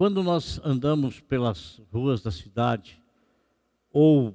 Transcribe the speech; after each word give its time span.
quando 0.00 0.22
nós 0.22 0.58
andamos 0.64 1.20
pelas 1.20 1.78
ruas 1.92 2.22
da 2.22 2.30
cidade 2.30 2.98
ou 3.92 4.34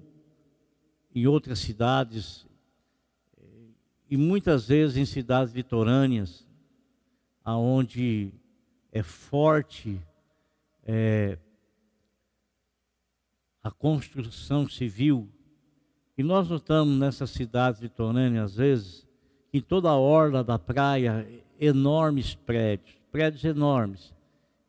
em 1.12 1.26
outras 1.26 1.58
cidades, 1.58 2.46
e 4.08 4.16
muitas 4.16 4.68
vezes 4.68 4.96
em 4.96 5.06
cidades 5.06 5.56
litorâneas, 5.56 6.46
aonde 7.44 8.32
é 8.92 9.02
forte 9.02 10.00
é, 10.84 11.40
a 13.64 13.72
construção 13.72 14.70
civil, 14.70 15.28
e 16.16 16.22
nós 16.22 16.48
notamos 16.48 16.96
nessas 16.96 17.32
cidades 17.32 17.82
litorâneas, 17.82 18.52
às 18.52 18.56
vezes, 18.56 19.08
em 19.52 19.62
toda 19.62 19.90
a 19.90 19.98
orla 19.98 20.44
da 20.44 20.60
praia, 20.60 21.28
enormes 21.60 22.36
prédios, 22.36 22.96
prédios 23.12 23.44
enormes. 23.44 24.15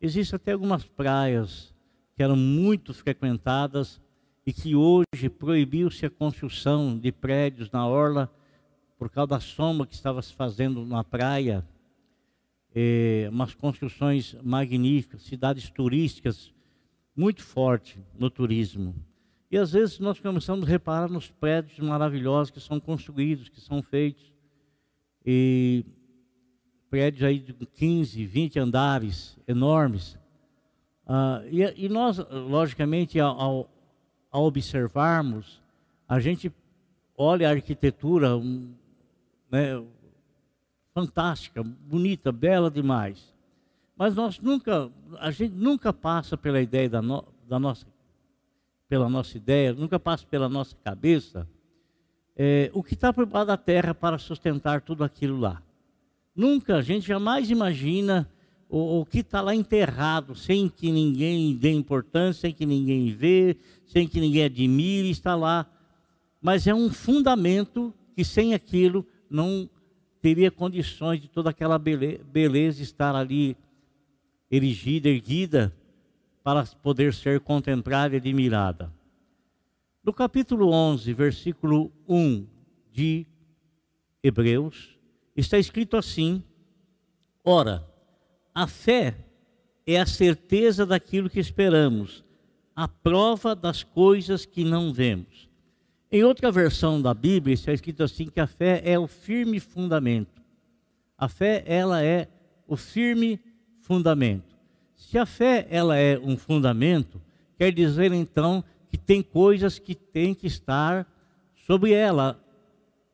Existem 0.01 0.37
até 0.37 0.53
algumas 0.53 0.85
praias 0.85 1.75
que 2.15 2.23
eram 2.23 2.37
muito 2.37 2.93
frequentadas 2.93 4.01
e 4.47 4.53
que 4.53 4.75
hoje 4.75 5.29
proibiu-se 5.29 6.07
a 6.07 6.11
construção 6.11 6.99
de 6.99 7.11
prédios 7.11 7.71
na 7.71 7.87
orla 7.87 8.31
por 8.99 9.11
causa 9.11 9.29
da 9.29 9.41
sombra 9.41 9.87
que 9.87 9.95
estava 9.95 10.23
se 10.23 10.33
fazendo 10.35 10.85
na 10.85 11.03
praia. 11.03 11.67
É, 12.75 13.29
umas 13.31 13.55
construções 13.55 14.37
magníficas, 14.43 15.23
cidades 15.23 15.71
turísticas 15.71 16.53
muito 17.17 17.43
forte 17.43 17.99
no 18.19 18.29
turismo. 18.29 18.95
E 19.51 19.57
às 19.57 19.73
vezes 19.73 19.99
nós 19.99 20.21
começamos 20.21 20.67
a 20.67 20.71
reparar 20.71 21.09
nos 21.09 21.31
prédios 21.31 21.79
maravilhosos 21.79 22.51
que 22.51 22.61
são 22.61 22.79
construídos, 22.79 23.49
que 23.49 23.61
são 23.61 23.83
feitos. 23.83 24.33
E 25.25 25.85
prédios 26.91 27.23
aí 27.23 27.39
de 27.39 27.53
15, 27.53 28.25
20 28.25 28.59
andares, 28.59 29.39
enormes. 29.47 30.19
Ah, 31.07 31.43
e, 31.47 31.85
e, 31.85 31.89
nós, 31.89 32.19
logicamente, 32.31 33.21
ao, 33.21 33.69
ao, 34.31 34.45
observarmos, 34.45 35.63
a 36.09 36.19
gente 36.19 36.53
olha 37.17 37.49
a 37.49 37.53
arquitetura 37.53 38.31
né, 39.51 39.83
fantástica, 40.95 41.63
bonita, 41.63 42.33
bela 42.33 42.71
demais. 42.71 43.35
Mas 43.97 44.15
nós 44.15 44.39
nunca, 44.41 44.91
a 45.19 45.31
gente 45.31 45.55
nunca 45.55 45.93
passa 45.93 46.37
pela 46.37 46.61
ideia 46.61 46.89
da, 46.89 47.01
no, 47.01 47.25
da 47.49 47.59
nossa, 47.59 47.87
pela 48.89 49.09
nossa 49.09 49.37
ideia, 49.37 49.73
nunca 49.73 49.99
passa 49.99 50.27
pela 50.27 50.49
nossa 50.49 50.77
cabeça 50.85 51.49
é, 52.37 52.71
o 52.75 52.83
que 52.83 52.95
está 52.95 53.13
por 53.13 53.25
baixo 53.25 53.47
da 53.47 53.57
terra 53.57 53.95
para 53.95 54.19
sustentar 54.19 54.83
tudo 54.83 55.03
aquilo 55.03 55.41
lá. 55.41 55.63
Nunca, 56.37 56.77
a 56.77 56.83
gente 56.83 57.07
jamais 57.07 57.51
imagina 57.51 58.31
o, 58.69 59.01
o 59.01 59.07
que 59.07 59.21
está 59.21 59.41
lá 59.41 59.55
enterrado, 59.55 60.35
sem 60.35 60.69
que 60.69 60.93
ninguém 60.93 61.57
dê 61.57 61.73
importância, 61.73 62.43
sem 62.43 62.53
que 62.53 62.67
ninguém 62.67 63.11
vê, 63.11 63.57
sem 63.87 64.07
que 64.07 64.21
ninguém 64.21 64.45
admire, 64.45 65.09
está 65.09 65.35
lá. 65.35 65.67
Mas 66.43 66.67
é 66.67 66.75
um 66.75 66.91
fundamento 66.91 67.95
que 68.15 68.23
sem 68.23 68.53
aquilo 68.53 69.07
não 69.31 69.69
teria 70.21 70.51
condições 70.51 71.21
de 71.21 71.29
toda 71.29 71.51
aquela 71.51 71.79
beleza 71.79 72.83
estar 72.83 73.15
ali 73.15 73.57
erigida, 74.51 75.09
erguida, 75.09 75.75
para 76.45 76.65
poder 76.83 77.15
ser 77.15 77.41
contemplada 77.41 78.15
e 78.15 78.19
admirada. 78.19 78.93
No 80.05 80.13
capítulo 80.13 80.71
11, 80.71 81.13
versículo 81.15 81.91
1 82.09 82.47
de 82.93 83.27
Hebreus, 84.23 84.96
está 85.37 85.59
escrito 85.59 85.97
assim: 85.97 86.43
Ora, 87.45 87.87
a 88.55 88.67
fé 88.67 89.15
é 89.87 90.01
a 90.01 90.07
certeza 90.07 90.85
daquilo 90.85 91.31
que 91.31 91.39
esperamos, 91.39 92.25
a 92.75 92.89
prova 92.89 93.55
das 93.55 93.83
coisas 93.83 94.45
que 94.45 94.65
não 94.65 94.93
vemos. 94.93 95.49
Em 96.11 96.25
outra 96.25 96.51
versão 96.51 97.01
da 97.01 97.13
Bíblia 97.13 97.55
está 97.55 97.73
escrito 97.73 98.03
assim 98.03 98.27
que 98.27 98.41
a 98.41 98.47
fé 98.47 98.81
é 98.85 98.99
o 98.99 99.07
firme 99.07 99.61
fundamento. 99.61 100.43
A 101.19 101.29
fé 101.29 101.63
ela 101.67 102.03
é 102.03 102.29
o 102.67 102.77
firme 102.77 103.41
fundamento. 103.81 104.57
Se 104.95 105.19
a 105.19 105.27
fé 105.27 105.67
ela 105.71 105.97
é 105.97 106.19
um 106.19 106.37
fundamento, 106.37 107.21
quer 107.59 107.73
dizer 107.73 108.13
então 108.13 108.65
que 108.89 108.97
tem 108.97 109.23
coisas 109.23 109.79
que 109.79 109.95
tem 109.95 110.35
que 110.35 110.47
estar 110.47 111.07
sobre 111.67 111.93
ela, 111.93 112.41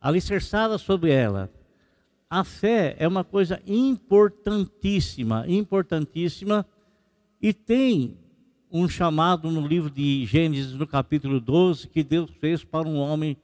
alicerçada 0.01 0.79
sobre 0.79 1.11
ela. 1.11 1.51
A 2.33 2.45
fé 2.45 2.97
é 2.99 3.07
uma 3.07 3.23
coisa 3.23 3.61
importantíssima, 3.67 5.45
importantíssima, 5.47 6.65
e 7.43 7.53
tem 7.53 8.17
um 8.71 8.89
chamado 8.89 9.51
no 9.51 9.67
livro 9.67 9.91
de 9.91 10.25
Gênesis, 10.25 10.73
no 10.73 10.87
capítulo 10.87 11.39
12, 11.39 11.89
que 11.89 12.03
Deus 12.03 12.31
fez 12.41 12.65
para 12.65 12.89
um 12.89 12.97
homem 12.97 13.37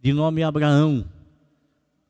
de 0.00 0.12
nome 0.12 0.40
Abraão. 0.44 1.04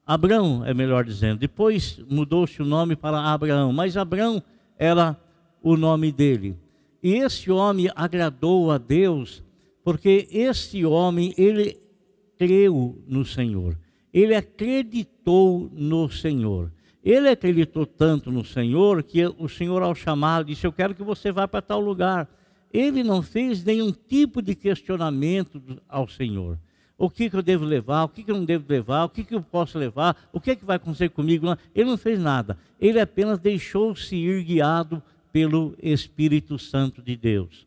Abraão, 0.06 0.62
é 0.66 0.74
melhor 0.74 1.02
dizendo. 1.02 1.38
Depois 1.38 1.98
mudou-se 2.06 2.60
o 2.60 2.66
nome 2.66 2.94
para 2.94 3.18
Abraão, 3.18 3.72
mas 3.72 3.96
Abraão 3.96 4.42
era 4.78 5.18
o 5.62 5.78
nome 5.78 6.12
dele. 6.12 6.58
E 7.02 7.14
esse 7.14 7.50
homem 7.50 7.90
agradou 7.96 8.70
a 8.70 8.76
Deus, 8.76 9.42
porque 9.82 10.28
esse 10.30 10.84
homem, 10.84 11.32
ele 11.38 11.80
creu 12.36 13.02
no 13.08 13.24
Senhor. 13.24 13.78
Ele 14.12 14.34
acreditou 14.34 15.70
no 15.72 16.10
Senhor. 16.10 16.70
Ele 17.02 17.28
acreditou 17.28 17.84
tanto 17.84 18.30
no 18.30 18.44
Senhor 18.44 19.02
que 19.02 19.26
o 19.38 19.48
Senhor, 19.48 19.82
ao 19.82 19.94
chamá-lo, 19.94 20.44
disse: 20.44 20.66
Eu 20.66 20.72
quero 20.72 20.94
que 20.94 21.02
você 21.02 21.32
vá 21.32 21.48
para 21.48 21.62
tal 21.62 21.80
lugar. 21.80 22.28
Ele 22.72 23.02
não 23.02 23.22
fez 23.22 23.64
nenhum 23.64 23.92
tipo 23.92 24.40
de 24.40 24.54
questionamento 24.54 25.60
ao 25.88 26.08
Senhor. 26.08 26.58
O 26.96 27.10
que, 27.10 27.28
que 27.28 27.36
eu 27.36 27.42
devo 27.42 27.64
levar, 27.64 28.04
o 28.04 28.08
que, 28.08 28.22
que 28.22 28.30
eu 28.30 28.36
não 28.36 28.44
devo 28.44 28.64
levar, 28.68 29.04
o 29.04 29.08
que, 29.08 29.24
que 29.24 29.34
eu 29.34 29.42
posso 29.42 29.76
levar, 29.76 30.16
o 30.32 30.40
que, 30.40 30.54
que 30.54 30.64
vai 30.64 30.76
acontecer 30.76 31.10
comigo. 31.10 31.46
Ele 31.74 31.90
não 31.90 31.98
fez 31.98 32.18
nada. 32.18 32.56
Ele 32.80 33.00
apenas 33.00 33.40
deixou-se 33.40 34.14
ir 34.14 34.44
guiado 34.44 35.02
pelo 35.32 35.74
Espírito 35.82 36.58
Santo 36.58 37.02
de 37.02 37.16
Deus. 37.16 37.66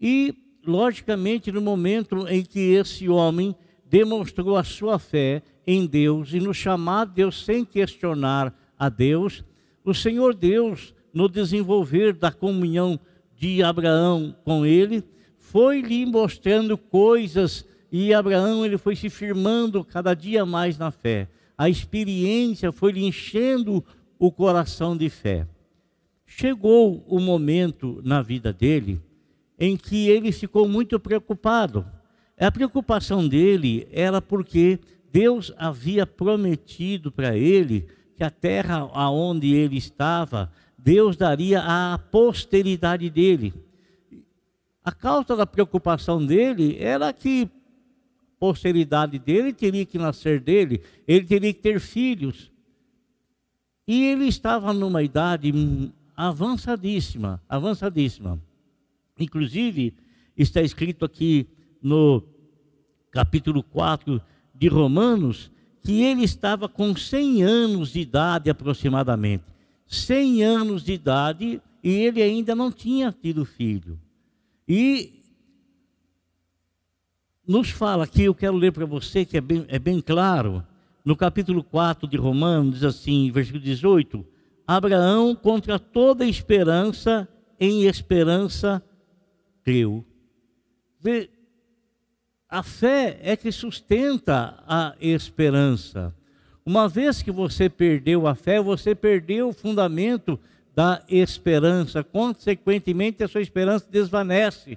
E, 0.00 0.34
logicamente, 0.66 1.52
no 1.52 1.60
momento 1.60 2.26
em 2.26 2.42
que 2.42 2.58
esse 2.58 3.08
homem 3.08 3.54
demonstrou 3.90 4.56
a 4.56 4.62
sua 4.62 5.00
fé 5.00 5.42
em 5.66 5.84
Deus 5.84 6.32
e 6.32 6.38
no 6.38 6.54
chamar 6.54 7.06
Deus 7.06 7.44
sem 7.44 7.64
questionar 7.64 8.54
a 8.78 8.88
Deus, 8.88 9.44
o 9.84 9.92
Senhor 9.92 10.32
Deus, 10.32 10.94
no 11.12 11.28
desenvolver 11.28 12.14
da 12.14 12.30
comunhão 12.30 12.98
de 13.36 13.62
Abraão 13.62 14.34
com 14.44 14.64
ele, 14.64 15.02
foi 15.38 15.80
lhe 15.80 16.06
mostrando 16.06 16.78
coisas 16.78 17.66
e 17.90 18.14
Abraão 18.14 18.64
ele 18.64 18.78
foi 18.78 18.94
se 18.94 19.10
firmando 19.10 19.84
cada 19.84 20.14
dia 20.14 20.46
mais 20.46 20.78
na 20.78 20.92
fé. 20.92 21.28
A 21.58 21.68
experiência 21.68 22.70
foi 22.70 22.92
lhe 22.92 23.04
enchendo 23.04 23.84
o 24.18 24.30
coração 24.30 24.96
de 24.96 25.10
fé. 25.10 25.46
Chegou 26.24 27.04
o 27.08 27.18
momento 27.18 28.00
na 28.04 28.22
vida 28.22 28.52
dele 28.52 29.00
em 29.58 29.76
que 29.76 30.08
ele 30.08 30.30
ficou 30.30 30.68
muito 30.68 30.98
preocupado. 31.00 31.84
A 32.40 32.50
preocupação 32.50 33.28
dele 33.28 33.86
era 33.92 34.22
porque 34.22 34.80
Deus 35.12 35.52
havia 35.58 36.06
prometido 36.06 37.12
para 37.12 37.36
ele 37.36 37.86
que 38.16 38.24
a 38.24 38.30
terra 38.30 38.88
aonde 38.94 39.52
ele 39.52 39.76
estava, 39.76 40.50
Deus 40.78 41.16
daria 41.16 41.60
à 41.60 41.98
posteridade 41.98 43.10
dele. 43.10 43.52
A 44.82 44.90
causa 44.90 45.36
da 45.36 45.46
preocupação 45.46 46.24
dele 46.24 46.76
era 46.78 47.12
que 47.12 47.44
a 47.44 48.38
posteridade 48.38 49.18
dele 49.18 49.52
teria 49.52 49.84
que 49.84 49.98
nascer 49.98 50.40
dele, 50.40 50.82
ele 51.06 51.26
teria 51.26 51.52
que 51.52 51.60
ter 51.60 51.78
filhos. 51.78 52.50
E 53.86 54.04
ele 54.04 54.24
estava 54.26 54.72
numa 54.72 55.02
idade 55.02 55.52
avançadíssima, 56.16 57.42
avançadíssima. 57.46 58.40
Inclusive, 59.18 59.94
está 60.36 60.62
escrito 60.62 61.04
aqui 61.04 61.46
no 61.82 62.20
capítulo 63.10 63.62
4 63.62 64.20
de 64.54 64.68
Romanos 64.68 65.50
que 65.82 66.02
ele 66.02 66.24
estava 66.24 66.68
com 66.68 66.94
100 66.94 67.42
anos 67.42 67.92
de 67.92 68.00
idade 68.00 68.50
aproximadamente. 68.50 69.44
100 69.86 70.42
anos 70.44 70.84
de 70.84 70.92
idade 70.92 71.60
e 71.82 71.90
ele 71.90 72.22
ainda 72.22 72.54
não 72.54 72.70
tinha 72.70 73.10
tido 73.10 73.44
filho. 73.44 73.98
E 74.68 75.20
nos 77.46 77.70
fala 77.70 78.04
aqui, 78.04 78.22
eu 78.22 78.34
quero 78.34 78.56
ler 78.56 78.72
para 78.72 78.86
você 78.86 79.24
que 79.24 79.36
é 79.36 79.40
bem, 79.40 79.64
é 79.68 79.78
bem 79.78 80.00
claro, 80.00 80.64
no 81.04 81.16
capítulo 81.16 81.64
4 81.64 82.06
de 82.06 82.16
Romanos, 82.16 82.74
diz 82.74 82.84
assim, 82.84 83.30
versículo 83.32 83.62
18: 83.62 84.24
Abraão, 84.66 85.34
contra 85.34 85.78
toda 85.78 86.24
esperança, 86.24 87.26
em 87.58 87.86
esperança 87.86 88.82
creu. 89.64 90.04
A 92.50 92.64
fé 92.64 93.16
é 93.22 93.36
que 93.36 93.52
sustenta 93.52 94.56
a 94.66 94.96
esperança. 95.00 96.12
Uma 96.66 96.88
vez 96.88 97.22
que 97.22 97.30
você 97.30 97.68
perdeu 97.68 98.26
a 98.26 98.34
fé, 98.34 98.60
você 98.60 98.92
perdeu 98.92 99.50
o 99.50 99.52
fundamento 99.52 100.36
da 100.74 101.00
esperança. 101.08 102.02
Consequentemente, 102.02 103.22
a 103.22 103.28
sua 103.28 103.40
esperança 103.40 103.86
desvanece, 103.88 104.76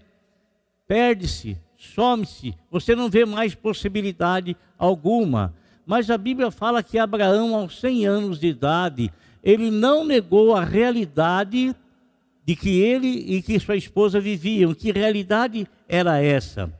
perde-se, 0.88 1.58
some-se. 1.76 2.54
Você 2.70 2.96
não 2.96 3.10
vê 3.10 3.26
mais 3.26 3.56
possibilidade 3.56 4.56
alguma. 4.78 5.52
Mas 5.84 6.12
a 6.12 6.18
Bíblia 6.18 6.52
fala 6.52 6.84
que 6.84 7.00
Abraão, 7.00 7.56
aos 7.56 7.80
100 7.80 8.06
anos 8.06 8.40
de 8.40 8.48
idade, 8.50 9.12
ele 9.44 9.72
não 9.72 10.06
negou 10.06 10.56
a 10.56 10.64
realidade 10.64 11.76
de 12.46 12.56
que 12.56 12.80
ele 12.80 13.08
e 13.08 13.42
que 13.42 13.60
sua 13.60 13.76
esposa 13.76 14.20
viviam. 14.20 14.76
Que 14.76 14.92
realidade 14.92 15.68
era 15.88 16.22
essa? 16.22 16.72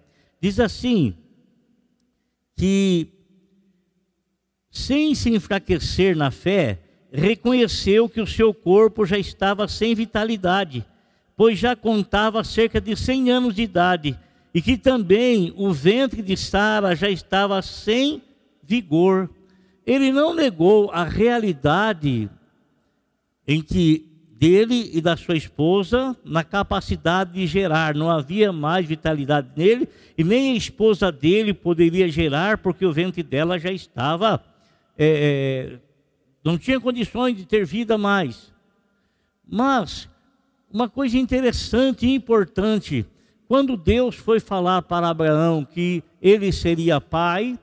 Diz 0.44 0.60
assim: 0.60 1.14
que 2.54 3.08
sem 4.70 5.16
se 5.16 5.30
enfraquecer 5.30 6.18
na 6.18 6.32
fé, 6.32 6.82
reconheceu 7.14 8.10
que 8.10 8.20
o 8.20 8.28
seu 8.28 8.54
corpo 8.54 9.06
já 9.06 9.18
estava 9.18 9.70
sem 9.70 9.96
vitalidade, 9.96 10.86
pois 11.38 11.58
já 11.58 11.78
contava 11.78 12.44
cerca 12.44 12.82
de 12.82 12.94
100 12.94 13.32
anos 13.32 13.56
de 13.56 13.62
idade, 13.62 14.20
e 14.54 14.62
que 14.62 14.76
também 14.76 15.54
o 15.56 15.72
ventre 15.72 16.22
de 16.22 16.36
Sara 16.36 16.94
já 16.94 17.10
estava 17.10 17.62
sem 17.62 18.22
vigor. 18.62 19.30
Ele 19.86 20.12
não 20.12 20.34
negou 20.34 20.92
a 20.92 21.06
realidade 21.06 22.30
em 23.48 23.62
que 23.62 24.13
dele 24.44 24.92
e 24.94 25.00
da 25.00 25.16
sua 25.16 25.38
esposa 25.38 26.18
na 26.22 26.44
capacidade 26.44 27.32
de 27.32 27.48
gerar. 27.48 27.96
Não 27.96 28.12
havia 28.12 28.52
mais 28.52 28.86
vitalidade 28.86 29.48
nele 29.56 29.88
e 30.18 30.24
nem 30.24 30.52
a 30.52 30.58
esposa 30.58 31.10
dele 31.10 31.54
poderia 31.54 32.10
gerar 32.10 32.58
porque 32.58 32.86
o 32.86 32.92
ventre 32.92 33.24
dela 33.24 33.58
já 33.58 33.72
estava, 33.72 34.44
é, 34.98 35.70
é, 35.72 35.80
não 36.44 36.58
tinha 36.58 36.78
condições 36.78 37.38
de 37.38 37.46
ter 37.46 37.66
vida 37.66 37.98
mais. 37.98 38.52
Mas 39.48 40.10
uma 40.70 40.90
coisa 40.90 41.18
interessante 41.18 42.06
e 42.06 42.14
importante, 42.14 43.06
quando 43.48 43.78
Deus 43.78 44.16
foi 44.16 44.42
falar 44.42 44.82
para 44.82 45.08
Abraão 45.08 45.64
que 45.64 46.04
ele 46.22 46.52
seria 46.52 47.00
pai 47.00 47.58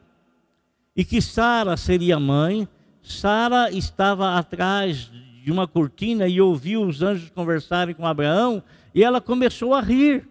e 0.97 1.05
que 1.05 1.21
Sara 1.21 1.77
seria 1.77 2.19
mãe, 2.19 2.67
Sara 3.03 3.71
estava 3.71 4.39
atrás 4.39 5.11
de 5.43 5.51
uma 5.51 5.67
cortina 5.67 6.29
e 6.29 6.41
ouviu 6.41 6.83
os 6.83 7.03
anjos 7.03 7.31
conversarem 7.31 7.95
com 7.95 8.07
Abraão, 8.07 8.63
e 8.95 9.03
ela 9.03 9.21
começou 9.21 9.75
a 9.75 9.81
rir. 9.81 10.29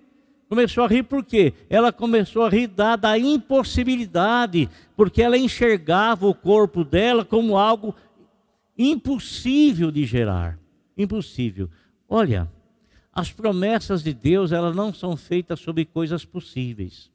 Começou 0.47 0.83
a 0.83 0.87
rir 0.87 1.03
por 1.03 1.23
quê? 1.23 1.53
Ela 1.69 1.91
começou 1.91 2.43
a 2.43 2.49
rir 2.49 2.67
da 2.67 3.17
impossibilidade, 3.17 4.69
porque 4.95 5.21
ela 5.21 5.37
enxergava 5.37 6.27
o 6.27 6.33
corpo 6.33 6.83
dela 6.83 7.23
como 7.23 7.57
algo 7.57 7.95
impossível 8.77 9.91
de 9.91 10.05
gerar. 10.05 10.57
Impossível. 10.97 11.69
Olha, 12.07 12.49
as 13.13 13.31
promessas 13.31 14.01
de 14.01 14.13
Deus, 14.13 14.51
elas 14.51 14.75
não 14.75 14.93
são 14.93 15.15
feitas 15.17 15.59
sobre 15.59 15.85
coisas 15.85 16.25
possíveis. 16.25 17.11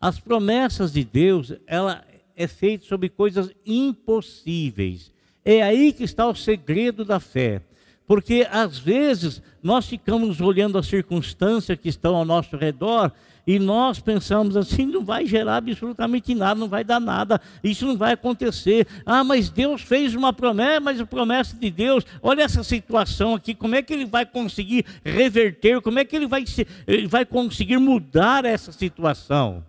As 0.00 0.18
promessas 0.18 0.92
de 0.92 1.04
Deus, 1.04 1.52
ela 1.66 2.04
é 2.34 2.46
feita 2.48 2.84
sobre 2.86 3.08
coisas 3.08 3.52
impossíveis. 3.64 5.12
É 5.44 5.62
aí 5.62 5.92
que 5.92 6.04
está 6.04 6.26
o 6.26 6.34
segredo 6.34 7.04
da 7.04 7.18
fé. 7.18 7.62
Porque 8.06 8.46
às 8.50 8.78
vezes 8.78 9.42
nós 9.62 9.86
ficamos 9.86 10.40
olhando 10.40 10.76
as 10.76 10.86
circunstâncias 10.86 11.78
que 11.78 11.88
estão 11.88 12.16
ao 12.16 12.24
nosso 12.24 12.56
redor 12.56 13.12
e 13.46 13.58
nós 13.58 13.98
pensamos 13.98 14.56
assim: 14.56 14.86
não 14.86 15.04
vai 15.04 15.26
gerar 15.26 15.56
absolutamente 15.56 16.34
nada, 16.34 16.60
não 16.60 16.68
vai 16.68 16.84
dar 16.84 17.00
nada, 17.00 17.40
isso 17.62 17.86
não 17.86 17.96
vai 17.96 18.12
acontecer. 18.12 18.86
Ah, 19.04 19.24
mas 19.24 19.48
Deus 19.48 19.82
fez 19.82 20.14
uma 20.14 20.32
promessa, 20.32 20.80
mas 20.80 21.00
a 21.00 21.06
promessa 21.06 21.56
de 21.56 21.70
Deus, 21.70 22.04
olha 22.22 22.42
essa 22.42 22.62
situação 22.62 23.34
aqui, 23.34 23.54
como 23.54 23.74
é 23.74 23.82
que 23.82 23.92
ele 23.92 24.04
vai 24.04 24.24
conseguir 24.24 24.84
reverter, 25.04 25.80
como 25.80 25.98
é 25.98 26.04
que 26.04 26.14
ele 26.14 26.26
vai, 26.26 26.44
ele 26.86 27.06
vai 27.06 27.24
conseguir 27.24 27.78
mudar 27.78 28.44
essa 28.44 28.70
situação? 28.72 29.64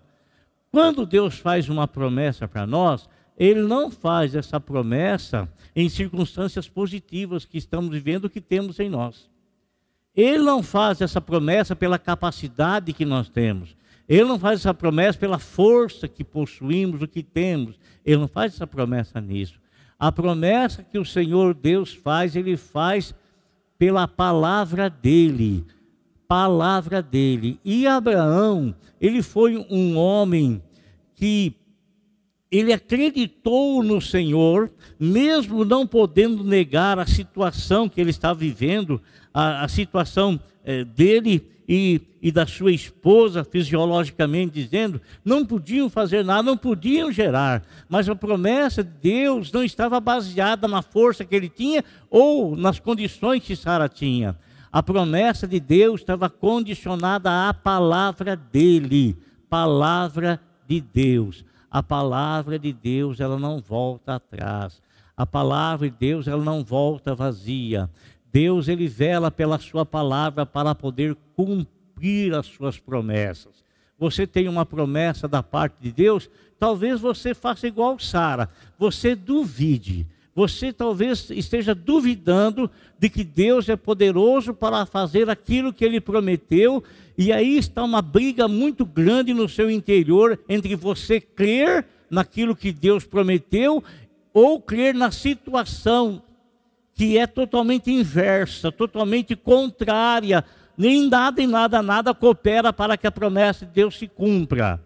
Quando 0.71 1.05
Deus 1.05 1.37
faz 1.37 1.69
uma 1.69 1.87
promessa 1.87 2.47
para 2.47 2.65
nós, 2.65 3.07
ele 3.37 3.61
não 3.61 3.89
faz 3.89 4.35
essa 4.35 4.59
promessa 4.59 5.49
em 5.75 5.89
circunstâncias 5.89 6.67
positivas 6.67 7.45
que 7.45 7.57
estamos 7.57 7.91
vivendo, 7.91 8.29
que 8.29 8.41
temos 8.41 8.79
em 8.79 8.89
nós. 8.89 9.29
Ele 10.15 10.43
não 10.43 10.61
faz 10.61 11.01
essa 11.01 11.19
promessa 11.19 11.75
pela 11.75 11.97
capacidade 11.97 12.93
que 12.93 13.05
nós 13.05 13.29
temos. 13.29 13.75
Ele 14.07 14.25
não 14.25 14.37
faz 14.37 14.59
essa 14.59 14.73
promessa 14.73 15.17
pela 15.17 15.39
força 15.39 16.07
que 16.07 16.23
possuímos, 16.23 17.01
o 17.01 17.07
que 17.07 17.23
temos. 17.23 17.79
Ele 18.05 18.17
não 18.17 18.27
faz 18.27 18.53
essa 18.53 18.67
promessa 18.67 19.19
nisso. 19.19 19.59
A 19.97 20.11
promessa 20.11 20.83
que 20.83 20.99
o 20.99 21.05
Senhor 21.05 21.53
Deus 21.53 21.93
faz, 21.93 22.35
ele 22.35 22.57
faz 22.57 23.15
pela 23.77 24.07
palavra 24.07 24.89
dele. 24.89 25.65
Palavra 26.27 27.01
dele. 27.01 27.59
E 27.65 27.87
Abraão, 27.87 28.75
ele 29.01 29.23
foi 29.23 29.57
um 29.69 29.97
homem 29.97 30.61
que 31.15 31.55
ele 32.53 32.71
acreditou 32.71 33.81
no 33.81 33.99
Senhor, 33.99 34.69
mesmo 34.99 35.65
não 35.65 35.87
podendo 35.87 36.43
negar 36.43 36.99
a 36.99 37.07
situação 37.07 37.89
que 37.89 37.99
ele 37.99 38.11
estava 38.11 38.35
vivendo, 38.35 39.01
a, 39.33 39.63
a 39.63 39.67
situação 39.67 40.39
é, 40.63 40.83
dele 40.83 41.49
e, 41.67 41.99
e, 42.21 42.31
da 42.31 42.45
sua 42.45 42.71
esposa, 42.71 43.43
fisiologicamente 43.43 44.53
dizendo, 44.53 45.01
não 45.25 45.43
podiam 45.43 45.89
fazer 45.89 46.23
nada, 46.23 46.43
não 46.43 46.55
podiam 46.55 47.11
gerar, 47.11 47.63
mas 47.89 48.07
a 48.07 48.13
promessa 48.13 48.83
de 48.83 48.91
Deus 49.01 49.51
não 49.51 49.63
estava 49.63 49.99
baseada 49.99 50.67
na 50.67 50.83
força 50.83 51.25
que 51.25 51.35
ele 51.35 51.49
tinha 51.49 51.83
ou 52.07 52.55
nas 52.55 52.79
condições 52.79 53.41
que 53.41 53.55
Sara 53.55 53.89
tinha. 53.89 54.37
A 54.71 54.83
promessa 54.83 55.47
de 55.47 55.59
Deus 55.59 56.01
estava 56.01 56.29
condicionada 56.29 57.49
à 57.49 57.51
palavra 57.53 58.35
dele, 58.35 59.17
palavra 59.49 60.39
de 60.67 60.79
Deus 60.79 61.43
a 61.73 61.81
palavra 61.81 62.59
de 62.59 62.71
Deus 62.71 63.19
ela 63.19 63.39
não 63.39 63.59
volta 63.59 64.13
atrás. 64.13 64.79
A 65.17 65.25
palavra 65.25 65.89
de 65.89 65.97
Deus 65.97 66.27
ela 66.27 66.43
não 66.43 66.63
volta 66.63 67.15
vazia. 67.15 67.89
Deus 68.31 68.67
ele 68.67 68.87
vela 68.87 69.31
pela 69.31 69.57
sua 69.57 69.83
palavra 69.83 70.45
para 70.45 70.75
poder 70.75 71.17
cumprir 71.35 72.35
as 72.35 72.45
suas 72.45 72.77
promessas. 72.79 73.63
Você 73.97 74.27
tem 74.27 74.47
uma 74.47 74.67
promessa 74.67 75.27
da 75.27 75.41
parte 75.41 75.77
de 75.81 75.91
Deus, 75.91 76.29
talvez 76.59 77.01
você 77.01 77.33
faça 77.33 77.67
igual 77.67 77.97
Sara. 77.97 78.49
Você 78.77 79.15
duvide. 79.15 80.05
Você 80.35 80.71
talvez 80.71 81.31
esteja 81.31 81.73
duvidando 81.73 82.69
de 82.99 83.09
que 83.09 83.23
Deus 83.23 83.67
é 83.67 83.75
poderoso 83.75 84.53
para 84.53 84.85
fazer 84.85 85.27
aquilo 85.27 85.73
que 85.73 85.83
ele 85.83 85.99
prometeu 85.99 86.83
e 87.17 87.31
aí 87.31 87.57
está 87.57 87.83
uma 87.83 88.01
briga 88.01 88.47
muito 88.47 88.85
grande 88.85 89.33
no 89.33 89.47
seu 89.47 89.69
interior 89.69 90.39
entre 90.49 90.75
você 90.75 91.21
crer 91.21 91.85
naquilo 92.09 92.55
que 92.55 92.71
Deus 92.71 93.05
prometeu 93.05 93.83
ou 94.33 94.59
crer 94.59 94.95
na 94.95 95.11
situação 95.11 96.23
que 96.95 97.17
é 97.17 97.25
totalmente 97.25 97.91
inversa, 97.91 98.71
totalmente 98.71 99.35
contrária. 99.35 100.43
Nem 100.77 101.07
nada 101.07 101.41
e 101.41 101.47
nada, 101.47 101.81
nada 101.81 102.13
coopera 102.13 102.73
para 102.73 102.97
que 102.97 103.05
a 103.05 103.11
promessa 103.11 103.65
de 103.65 103.71
Deus 103.71 103.97
se 103.97 104.07
cumpra. 104.07 104.83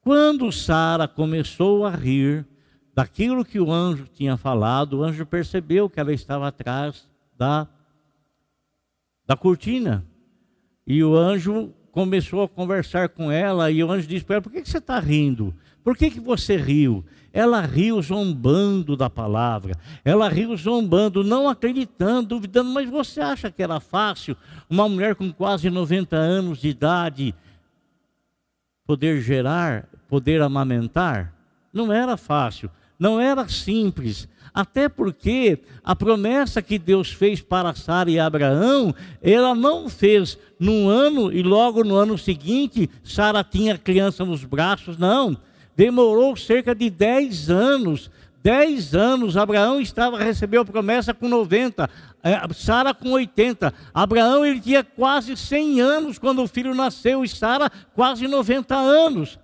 Quando 0.00 0.50
Sara 0.50 1.06
começou 1.06 1.86
a 1.86 1.90
rir 1.90 2.46
daquilo 2.94 3.44
que 3.44 3.60
o 3.60 3.70
anjo 3.70 4.06
tinha 4.12 4.36
falado, 4.36 4.98
o 4.98 5.04
anjo 5.04 5.24
percebeu 5.24 5.88
que 5.88 6.00
ela 6.00 6.12
estava 6.12 6.48
atrás 6.48 7.08
da, 7.36 7.68
da 9.26 9.36
cortina. 9.36 10.04
E 10.86 11.02
o 11.02 11.16
anjo 11.16 11.72
começou 11.90 12.42
a 12.42 12.48
conversar 12.48 13.10
com 13.10 13.30
ela, 13.30 13.70
e 13.70 13.84
o 13.84 13.90
anjo 13.90 14.06
disse 14.06 14.24
para 14.24 14.36
ela: 14.36 14.42
Por 14.42 14.52
que, 14.52 14.64
você 14.64 14.78
está 14.78 14.98
rindo? 14.98 15.54
Por 15.84 15.96
que, 15.96 16.10
que 16.10 16.20
você 16.20 16.56
riu? 16.56 17.04
Ela 17.32 17.60
riu 17.62 18.00
zombando 18.02 18.96
da 18.96 19.08
palavra, 19.08 19.74
ela 20.04 20.28
riu 20.28 20.56
zombando, 20.56 21.24
não 21.24 21.48
acreditando, 21.48 22.28
duvidando, 22.28 22.70
mas 22.70 22.88
você 22.88 23.20
acha 23.20 23.50
que 23.50 23.62
era 23.62 23.80
fácil 23.80 24.36
uma 24.68 24.88
mulher 24.88 25.14
com 25.14 25.32
quase 25.32 25.70
90 25.70 26.14
anos 26.14 26.58
de 26.60 26.68
idade 26.68 27.34
poder 28.86 29.20
gerar, 29.22 29.88
poder 30.08 30.42
amamentar? 30.42 31.34
Não 31.72 31.90
era 31.90 32.16
fácil, 32.18 32.70
não 32.98 33.18
era 33.18 33.48
simples. 33.48 34.28
Até 34.54 34.88
porque 34.88 35.58
a 35.82 35.96
promessa 35.96 36.60
que 36.60 36.78
Deus 36.78 37.10
fez 37.10 37.40
para 37.40 37.74
Sara 37.74 38.10
e 38.10 38.18
Abraão, 38.18 38.94
ela 39.22 39.54
não 39.54 39.88
fez 39.88 40.38
num 40.58 40.88
ano 40.88 41.32
e 41.32 41.42
logo 41.42 41.82
no 41.82 41.96
ano 41.96 42.18
seguinte 42.18 42.88
Sara 43.02 43.42
tinha 43.42 43.78
criança 43.78 44.24
nos 44.24 44.44
braços, 44.44 44.98
não. 44.98 45.36
Demorou 45.74 46.36
cerca 46.36 46.74
de 46.74 46.90
10 46.90 47.48
anos. 47.48 48.10
10 48.42 48.94
anos, 48.94 49.36
Abraão 49.36 49.80
estava 49.80 50.18
recebeu 50.18 50.62
a 50.62 50.64
promessa 50.64 51.14
com 51.14 51.28
90, 51.28 51.88
é, 52.24 52.40
Sara 52.52 52.92
com 52.92 53.12
80. 53.12 53.72
Abraão 53.94 54.44
ele 54.44 54.60
tinha 54.60 54.82
quase 54.82 55.36
100 55.36 55.80
anos 55.80 56.18
quando 56.18 56.42
o 56.42 56.48
filho 56.48 56.74
nasceu 56.74 57.24
e 57.24 57.28
Sara 57.28 57.70
quase 57.94 58.26
90 58.26 58.74
anos. 58.74 59.38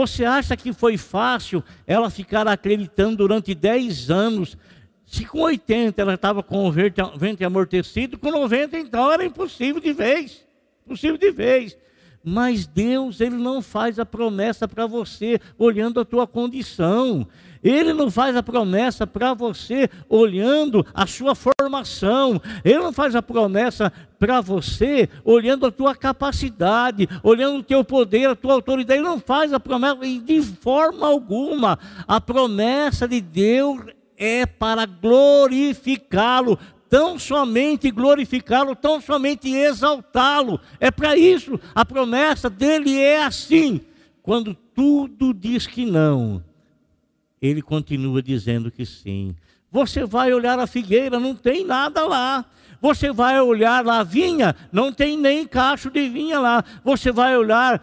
Você 0.00 0.24
acha 0.24 0.56
que 0.56 0.72
foi 0.72 0.96
fácil 0.96 1.62
ela 1.86 2.08
ficar 2.08 2.48
acreditando 2.48 3.18
durante 3.18 3.54
10 3.54 4.10
anos, 4.10 4.56
Se 5.04 5.26
com 5.26 5.40
80 5.40 6.00
ela 6.00 6.14
estava 6.14 6.42
com 6.42 6.66
o 6.66 6.72
vento 6.72 7.44
amortecido, 7.44 8.16
com 8.16 8.30
90 8.30 8.78
então 8.78 9.12
era 9.12 9.22
impossível 9.22 9.78
de 9.78 9.92
vez. 9.92 10.46
Impossível 10.86 11.18
de 11.18 11.30
vez. 11.30 11.76
Mas 12.24 12.66
Deus, 12.66 13.20
Ele 13.20 13.36
não 13.36 13.60
faz 13.60 13.98
a 13.98 14.06
promessa 14.06 14.66
para 14.66 14.86
você 14.86 15.38
olhando 15.58 16.00
a 16.00 16.04
tua 16.04 16.26
condição. 16.26 17.28
Ele 17.62 17.92
não 17.92 18.10
faz 18.10 18.34
a 18.34 18.42
promessa 18.42 19.06
para 19.06 19.34
você 19.34 19.88
olhando 20.08 20.86
a 20.94 21.06
sua 21.06 21.34
formação. 21.34 22.40
Ele 22.64 22.78
não 22.78 22.92
faz 22.92 23.14
a 23.14 23.22
promessa 23.22 23.92
para 24.18 24.40
você 24.40 25.08
olhando 25.24 25.66
a 25.66 25.70
tua 25.70 25.94
capacidade, 25.94 27.08
olhando 27.22 27.58
o 27.58 27.62
teu 27.62 27.84
poder, 27.84 28.30
a 28.30 28.34
tua 28.34 28.54
autoridade. 28.54 28.98
Ele 28.98 29.08
não 29.08 29.20
faz 29.20 29.52
a 29.52 29.60
promessa 29.60 29.96
de 29.96 30.40
forma 30.42 31.06
alguma. 31.06 31.78
A 32.08 32.20
promessa 32.20 33.06
de 33.06 33.20
Deus 33.20 33.80
é 34.16 34.46
para 34.46 34.86
glorificá-lo, 34.86 36.58
tão 36.88 37.18
somente 37.18 37.90
glorificá-lo, 37.90 38.74
tão 38.74 39.00
somente 39.00 39.50
exaltá-lo. 39.50 40.60
É 40.78 40.90
para 40.90 41.16
isso. 41.16 41.60
A 41.74 41.84
promessa 41.84 42.48
dele 42.48 42.98
é 42.98 43.22
assim. 43.22 43.80
Quando 44.22 44.54
tudo 44.74 45.32
diz 45.32 45.66
que 45.66 45.86
não, 45.86 46.42
ele 47.40 47.62
continua 47.62 48.22
dizendo 48.22 48.70
que 48.70 48.84
sim. 48.84 49.34
Você 49.70 50.04
vai 50.04 50.32
olhar 50.32 50.58
a 50.58 50.66
figueira, 50.66 51.20
não 51.20 51.34
tem 51.34 51.64
nada 51.64 52.06
lá. 52.06 52.44
Você 52.80 53.12
vai 53.12 53.40
olhar 53.40 53.84
lá 53.84 54.00
a 54.00 54.04
vinha, 54.04 54.56
não 54.72 54.92
tem 54.92 55.16
nem 55.16 55.46
cacho 55.46 55.90
de 55.90 56.08
vinha 56.08 56.40
lá. 56.40 56.64
Você 56.82 57.12
vai 57.12 57.36
olhar 57.36 57.82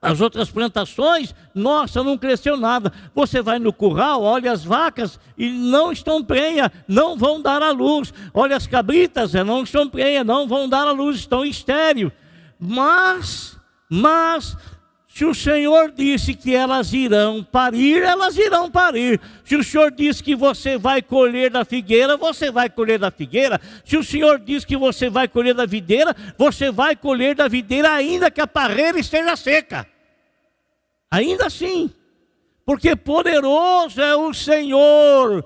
as 0.00 0.20
outras 0.20 0.50
plantações, 0.50 1.34
nossa, 1.54 2.02
não 2.02 2.18
cresceu 2.18 2.56
nada. 2.56 2.92
Você 3.14 3.40
vai 3.40 3.58
no 3.58 3.72
curral, 3.72 4.22
olha 4.22 4.52
as 4.52 4.62
vacas 4.62 5.18
e 5.36 5.50
não 5.50 5.90
estão 5.90 6.22
prenha, 6.22 6.70
não 6.86 7.16
vão 7.16 7.40
dar 7.40 7.62
a 7.62 7.70
luz. 7.70 8.12
Olha 8.32 8.56
as 8.56 8.66
cabritas, 8.66 9.32
não 9.32 9.62
estão 9.62 9.88
prenha, 9.88 10.22
não 10.22 10.46
vão 10.46 10.68
dar 10.68 10.86
a 10.86 10.92
luz, 10.92 11.16
estão 11.16 11.44
estéreo. 11.44 12.12
Mas, 12.58 13.58
mas 13.90 14.56
se 15.14 15.24
o 15.24 15.32
Senhor 15.32 15.92
disse 15.92 16.34
que 16.34 16.56
elas 16.56 16.92
irão 16.92 17.44
parir, 17.44 18.02
elas 18.02 18.36
irão 18.36 18.68
parir. 18.68 19.20
Se 19.44 19.54
o 19.54 19.62
Senhor 19.62 19.92
disse 19.92 20.20
que 20.20 20.34
você 20.34 20.76
vai 20.76 21.00
colher 21.00 21.52
da 21.52 21.64
figueira, 21.64 22.16
você 22.16 22.50
vai 22.50 22.68
colher 22.68 22.98
da 22.98 23.12
figueira. 23.12 23.60
Se 23.84 23.96
o 23.96 24.02
Senhor 24.02 24.40
diz 24.40 24.64
que 24.64 24.76
você 24.76 25.08
vai 25.08 25.28
colher 25.28 25.54
da 25.54 25.66
videira, 25.66 26.16
você 26.36 26.68
vai 26.68 26.96
colher 26.96 27.36
da 27.36 27.46
videira, 27.46 27.92
ainda 27.92 28.28
que 28.28 28.40
a 28.40 28.46
parreira 28.48 28.98
esteja 28.98 29.36
seca. 29.36 29.86
Ainda 31.08 31.46
assim, 31.46 31.92
porque 32.66 32.96
poderoso 32.96 34.02
é 34.02 34.16
o 34.16 34.34
Senhor 34.34 35.44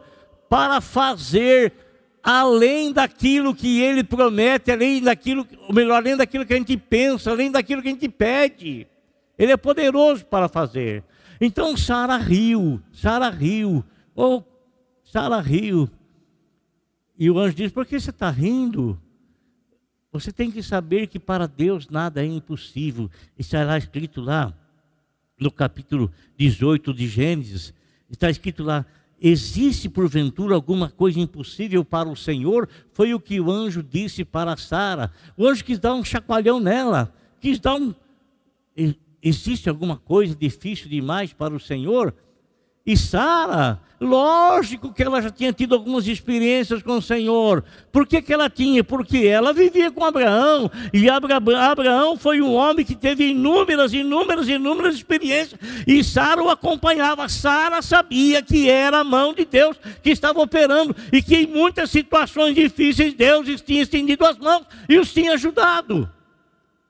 para 0.48 0.80
fazer 0.80 1.74
além 2.22 2.90
daquilo 2.90 3.54
que 3.54 3.82
Ele 3.82 4.02
promete, 4.02 4.72
além 4.72 5.02
daquilo, 5.02 5.46
ou 5.68 5.74
melhor, 5.74 5.96
além 5.96 6.16
daquilo 6.16 6.46
que 6.46 6.54
a 6.54 6.56
gente 6.56 6.78
pensa, 6.78 7.30
além 7.30 7.50
daquilo 7.50 7.82
que 7.82 7.88
a 7.88 7.92
gente 7.92 8.08
pede. 8.08 8.88
Ele 9.38 9.52
é 9.52 9.56
poderoso 9.56 10.26
para 10.26 10.48
fazer. 10.48 11.04
Então 11.40 11.76
Sara 11.76 12.16
riu, 12.16 12.82
Sara 12.92 13.30
riu, 13.30 13.84
ou 14.14 14.38
oh, 14.38 14.44
Sara 15.04 15.40
riu. 15.40 15.88
E 17.16 17.30
o 17.30 17.38
anjo 17.38 17.54
diz: 17.54 17.70
Por 17.70 17.86
que 17.86 17.98
você 17.98 18.10
está 18.10 18.30
rindo? 18.30 19.00
Você 20.10 20.32
tem 20.32 20.50
que 20.50 20.62
saber 20.62 21.06
que 21.06 21.18
para 21.18 21.46
Deus 21.46 21.88
nada 21.88 22.22
é 22.22 22.26
impossível. 22.26 23.10
Está 23.38 23.62
lá 23.64 23.78
escrito 23.78 24.20
lá, 24.20 24.52
no 25.38 25.50
capítulo 25.50 26.10
18 26.36 26.92
de 26.92 27.06
Gênesis, 27.06 27.72
está 28.10 28.28
escrito 28.28 28.64
lá: 28.64 28.84
Existe 29.20 29.88
porventura 29.88 30.54
alguma 30.54 30.90
coisa 30.90 31.20
impossível 31.20 31.84
para 31.84 32.08
o 32.08 32.16
Senhor? 32.16 32.68
Foi 32.92 33.14
o 33.14 33.20
que 33.20 33.40
o 33.40 33.50
anjo 33.50 33.82
disse 33.82 34.24
para 34.24 34.56
Sara. 34.56 35.12
O 35.36 35.46
anjo 35.46 35.64
quis 35.64 35.78
dar 35.78 35.94
um 35.94 36.04
chacoalhão 36.04 36.58
nela, 36.58 37.14
quis 37.40 37.60
dar 37.60 37.74
um 37.76 37.94
Existe 39.22 39.68
alguma 39.68 39.96
coisa 39.96 40.34
difícil 40.34 40.88
demais 40.88 41.32
para 41.32 41.54
o 41.54 41.60
Senhor? 41.60 42.14
E 42.88 42.96
Sara, 42.96 43.78
lógico 44.00 44.94
que 44.94 45.02
ela 45.02 45.20
já 45.20 45.28
tinha 45.28 45.52
tido 45.52 45.74
algumas 45.74 46.06
experiências 46.06 46.82
com 46.82 46.96
o 46.96 47.02
Senhor. 47.02 47.62
Por 47.92 48.06
que, 48.06 48.22
que 48.22 48.32
ela 48.32 48.48
tinha? 48.48 48.82
Porque 48.82 49.26
ela 49.26 49.52
vivia 49.52 49.90
com 49.90 50.02
Abraão. 50.02 50.70
E 50.90 51.06
Abraão 51.10 52.16
foi 52.16 52.40
um 52.40 52.54
homem 52.54 52.86
que 52.86 52.94
teve 52.94 53.28
inúmeras, 53.28 53.92
inúmeras, 53.92 54.48
inúmeras 54.48 54.94
experiências. 54.94 55.60
E 55.86 56.02
Sara 56.02 56.42
o 56.42 56.48
acompanhava. 56.48 57.28
Sara 57.28 57.82
sabia 57.82 58.40
que 58.40 58.70
era 58.70 59.00
a 59.00 59.04
mão 59.04 59.34
de 59.34 59.44
Deus 59.44 59.78
que 60.02 60.08
estava 60.08 60.40
operando. 60.40 60.96
E 61.12 61.20
que 61.20 61.36
em 61.36 61.46
muitas 61.46 61.90
situações 61.90 62.54
difíceis 62.54 63.12
Deus 63.12 63.60
tinha 63.60 63.82
estendido 63.82 64.24
as 64.24 64.38
mãos 64.38 64.64
e 64.88 64.98
os 64.98 65.12
tinha 65.12 65.34
ajudado. 65.34 66.10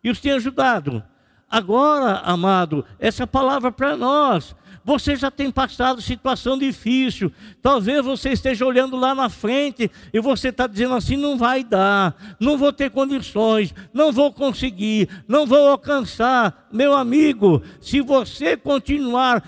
E 0.05 0.11
os 0.11 0.21
tinha 0.21 0.37
ajudado. 0.37 1.03
Agora, 1.51 2.19
amado, 2.25 2.85
essa 2.99 3.27
palavra 3.27 3.73
para 3.73 3.97
nós. 3.97 4.55
Você 4.85 5.17
já 5.17 5.31
tem 5.31 5.51
passado 5.51 6.01
situação 6.01 6.59
difícil. 6.59 7.31
Talvez 7.61 8.03
você 8.03 8.31
esteja 8.31 8.65
olhando 8.65 8.97
lá 8.97 9.15
na 9.15 9.29
frente 9.29 9.91
e 10.15 10.19
você 10.19 10.49
está 10.49 10.67
dizendo 10.67 10.95
assim: 10.95 11.17
não 11.17 11.37
vai 11.37 11.63
dar, 11.63 12.17
não 12.41 12.57
vou 12.57 12.73
ter 12.73 12.91
condições, 12.91 13.75
não 13.93 14.13
vou 14.13 14.33
conseguir, 14.33 15.09
não 15.29 15.47
vou 15.47 15.69
alcançar. 15.69 16.69
Meu 16.73 16.95
amigo, 16.95 17.63
se 17.83 18.01
você 18.01 18.57
continuar 18.57 19.43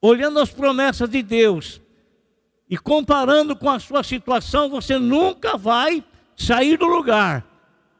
olhando 0.00 0.40
as 0.40 0.50
promessas 0.50 1.10
de 1.10 1.22
Deus 1.22 1.80
e 2.70 2.78
comparando 2.78 3.56
com 3.56 3.68
a 3.68 3.78
sua 3.78 4.02
situação, 4.02 4.70
você 4.70 4.98
nunca 4.98 5.58
vai 5.58 6.02
sair 6.36 6.78
do 6.78 6.86
lugar. 6.86 7.44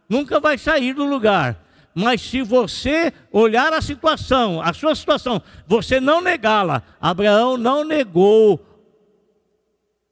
Nunca 0.08 0.40
vai 0.40 0.56
sair 0.56 0.94
do 0.94 1.04
lugar. 1.04 1.67
Mas 1.94 2.20
se 2.20 2.42
você 2.42 3.12
olhar 3.32 3.72
a 3.72 3.82
situação, 3.82 4.60
a 4.60 4.72
sua 4.72 4.94
situação, 4.94 5.42
você 5.66 6.00
não 6.00 6.20
negá-la. 6.20 6.82
Abraão 7.00 7.56
não 7.56 7.84
negou 7.84 8.64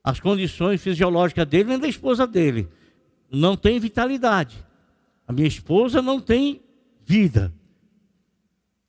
as 0.03 0.21
condições 0.21 0.83
fisiológicas 0.83 1.47
dele 1.47 1.71
nem 1.71 1.79
da 1.79 1.89
esposa 1.89 2.27
dele. 2.27 2.69
Não 3.31 3.57
tem 3.57 3.79
vitalidade. 3.79 4.65
A 5.27 5.33
minha 5.33 5.49
esposa 5.49 6.01
não 6.01 6.21
tem 6.21 6.63
vida. 7.05 7.53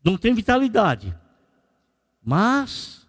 Não 0.04 0.18
tem 0.18 0.34
vitalidade. 0.34 1.16
Mas, 2.24 3.08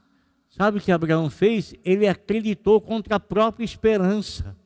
sabe 0.50 0.78
o 0.78 0.80
que 0.80 0.90
Abraão 0.90 1.30
fez? 1.30 1.74
Ele 1.84 2.08
acreditou 2.08 2.80
contra 2.80 3.16
a 3.16 3.20
própria 3.20 3.64
esperança. 3.64 4.56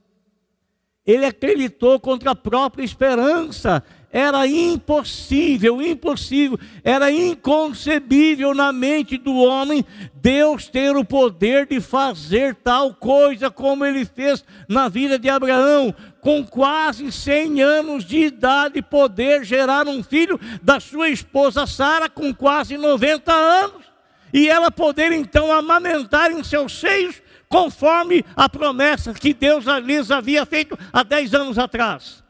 Ele 1.07 1.27
acreditou 1.27 1.99
contra 1.99 2.31
a 2.31 2.37
própria 2.37 2.85
esperança. 2.85 3.83
Era 4.15 4.47
impossível, 4.47 5.81
impossível, 5.81 6.59
era 6.85 7.11
inconcebível 7.11 8.55
na 8.55 8.71
mente 8.71 9.17
do 9.17 9.35
homem 9.37 9.83
Deus 10.15 10.69
ter 10.69 10.95
o 10.95 11.03
poder 11.03 11.67
de 11.67 11.81
fazer 11.81 12.55
tal 12.57 12.93
coisa 12.93 13.51
como 13.51 13.87
ele 13.87 14.05
fez 14.05 14.45
na 14.69 14.91
vida 14.91 15.19
de 15.19 15.31
Abraão, 15.31 15.95
com 16.21 16.45
quase 16.45 17.11
100 17.11 17.63
anos 17.63 18.05
de 18.05 18.19
idade, 18.19 18.83
poder 18.83 19.45
gerar 19.45 19.89
um 19.89 20.05
filho 20.05 20.39
da 20.63 20.79
sua 20.79 21.09
esposa 21.09 21.67
Sara 21.67 22.07
com 22.07 22.35
quase 22.35 22.77
90 22.77 23.33
anos, 23.33 23.83
e 24.31 24.47
ela 24.47 24.71
poder 24.71 25.11
então 25.11 25.51
amamentar 25.51 26.31
em 26.31 26.45
seus 26.45 26.79
seios, 26.79 27.22
conforme 27.53 28.25
a 28.35 28.49
promessa 28.49 29.13
que 29.13 29.35
Deus 29.35 29.67
lhes 29.85 30.11
havia 30.11 30.47
feito 30.47 30.77
há 30.91 31.03
10 31.03 31.35
anos 31.35 31.59
atrás. 31.59 32.25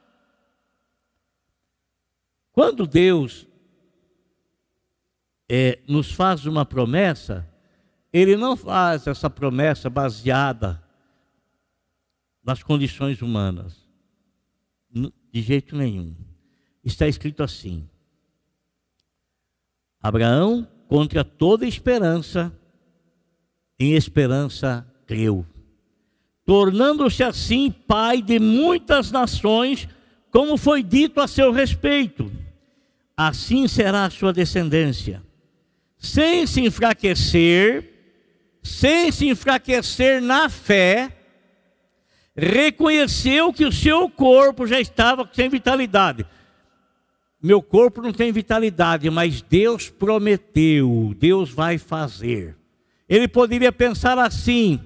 Quando 2.50 2.87
Deus 2.88 3.47
é, 5.49 5.79
nos 5.87 6.11
faz 6.11 6.45
uma 6.45 6.67
promessa, 6.67 7.49
Ele 8.12 8.37
não 8.37 8.57
faz 8.57 9.07
essa 9.07 9.31
promessa 9.31 9.88
baseada 9.88 10.83
nas 12.43 12.61
condições 12.61 13.23
humanas, 13.23 13.88
de 14.91 15.41
jeito 15.41 15.76
nenhum. 15.76 16.17
Está 16.83 17.07
escrito 17.07 17.45
assim: 17.45 17.88
Abraão, 20.00 20.69
contra 20.88 21.25
toda 21.25 21.64
esperança, 21.64 22.52
em 23.79 23.95
esperança 23.95 24.92
creu, 25.12 25.45
tornando-se 26.45 27.23
assim 27.23 27.71
pai 27.71 28.23
de 28.23 28.38
muitas 28.38 29.11
nações, 29.11 29.87
como 30.31 30.57
foi 30.57 30.83
dito 30.83 31.21
a 31.21 31.28
seu 31.28 31.52
respeito 31.52 32.31
assim 33.16 33.69
será 33.69 34.04
a 34.04 34.11
sua 34.11 34.33
descendência. 34.33 35.23
Sem 35.99 36.47
se 36.47 36.61
enfraquecer, 36.61 37.90
sem 38.62 39.12
se 39.12 39.28
enfraquecer 39.28 40.21
na 40.21 40.49
fé, 40.49 41.16
reconheceu 42.35 43.52
que 43.52 43.64
o 43.64 43.73
seu 43.73 44.09
corpo 44.09 44.66
já 44.66 44.81
estava 44.81 45.28
sem 45.33 45.49
vitalidade. 45.49 46.26
Meu 47.40 47.61
corpo 47.61 48.00
não 48.00 48.12
tem 48.12 48.33
vitalidade, 48.33 49.11
mas 49.11 49.42
Deus 49.42 49.90
prometeu, 49.90 51.14
Deus 51.19 51.50
vai 51.50 51.76
fazer. 51.76 52.57
Ele 53.09 53.28
poderia 53.28 53.73
pensar 53.73 54.19
assim: 54.19 54.81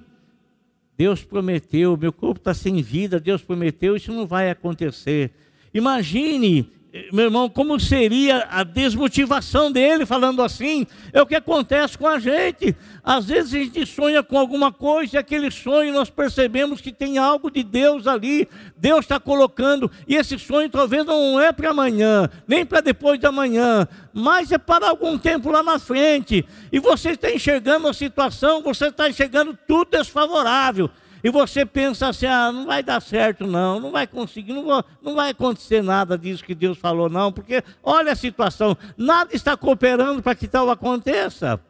Deus 0.96 1.22
prometeu, 1.22 1.96
meu 1.96 2.12
corpo 2.12 2.38
está 2.38 2.54
sem 2.54 2.80
vida, 2.82 3.20
Deus 3.20 3.42
prometeu, 3.42 3.96
isso 3.96 4.12
não 4.12 4.26
vai 4.26 4.50
acontecer. 4.50 5.30
Imagine 5.74 6.70
meu 7.12 7.26
irmão, 7.26 7.48
como 7.48 7.78
seria 7.78 8.46
a 8.50 8.62
desmotivação 8.64 9.70
dele 9.70 10.06
falando 10.06 10.42
assim? 10.42 10.86
É 11.12 11.20
o 11.20 11.26
que 11.26 11.34
acontece 11.34 11.96
com 11.96 12.06
a 12.06 12.18
gente. 12.18 12.76
Às 13.02 13.26
vezes 13.26 13.54
a 13.54 13.58
gente 13.58 13.86
sonha 13.86 14.22
com 14.22 14.38
alguma 14.38 14.72
coisa 14.72 15.16
e 15.16 15.18
aquele 15.18 15.50
sonho 15.50 15.92
nós 15.92 16.10
percebemos 16.10 16.80
que 16.80 16.92
tem 16.92 17.18
algo 17.18 17.50
de 17.50 17.62
Deus 17.62 18.06
ali. 18.06 18.48
Deus 18.76 19.00
está 19.00 19.18
colocando, 19.18 19.90
e 20.06 20.16
esse 20.16 20.38
sonho 20.38 20.68
talvez 20.68 21.04
não 21.04 21.40
é 21.40 21.52
para 21.52 21.70
amanhã, 21.70 22.28
nem 22.46 22.64
para 22.64 22.80
depois 22.80 23.18
de 23.18 23.26
amanhã, 23.26 23.86
mas 24.12 24.52
é 24.52 24.58
para 24.58 24.88
algum 24.88 25.16
tempo 25.16 25.50
lá 25.50 25.62
na 25.62 25.78
frente. 25.78 26.46
E 26.70 26.78
você 26.78 27.10
está 27.10 27.30
enxergando 27.30 27.88
a 27.88 27.94
situação, 27.94 28.62
você 28.62 28.88
está 28.88 29.08
enxergando 29.08 29.58
tudo 29.66 29.90
desfavorável 29.90 30.90
e 31.26 31.28
você 31.28 31.66
pensa 31.66 32.06
assim: 32.06 32.26
ah, 32.26 32.52
não 32.52 32.66
vai 32.66 32.84
dar 32.84 33.02
certo, 33.02 33.48
não, 33.48 33.80
não 33.80 33.90
vai 33.90 34.06
conseguir, 34.06 34.52
não, 34.52 34.62
vou, 34.62 34.84
não 35.02 35.16
vai 35.16 35.30
acontecer 35.30 35.82
nada 35.82 36.16
disso 36.16 36.44
que 36.44 36.54
Deus 36.54 36.78
falou, 36.78 37.08
não, 37.08 37.32
porque 37.32 37.64
olha 37.82 38.12
a 38.12 38.14
situação, 38.14 38.78
nada 38.96 39.34
está 39.34 39.56
cooperando 39.56 40.22
para 40.22 40.36
que 40.36 40.46
tal 40.46 40.70
aconteça. 40.70 41.60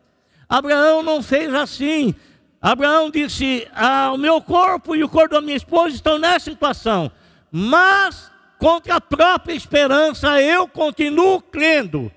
Abraão 0.47 1.03
não 1.03 1.23
fez 1.23 1.55
assim. 1.55 2.15
Abraão 2.61 3.11
disse: 3.11 3.67
ah, 3.75 4.11
o 4.13 4.19
meu 4.19 4.43
corpo 4.43 4.95
e 4.95 5.03
o 5.03 5.09
corpo 5.09 5.37
da 5.37 5.41
minha 5.41 5.57
esposa 5.57 5.95
estão 5.95 6.19
nessa 6.19 6.51
situação, 6.51 7.11
mas 7.51 8.31
contra 8.59 8.97
a 8.97 9.01
própria 9.01 9.55
esperança 9.55 10.39
eu 10.39 10.69
continuo 10.69 11.41
crendo. 11.41 12.13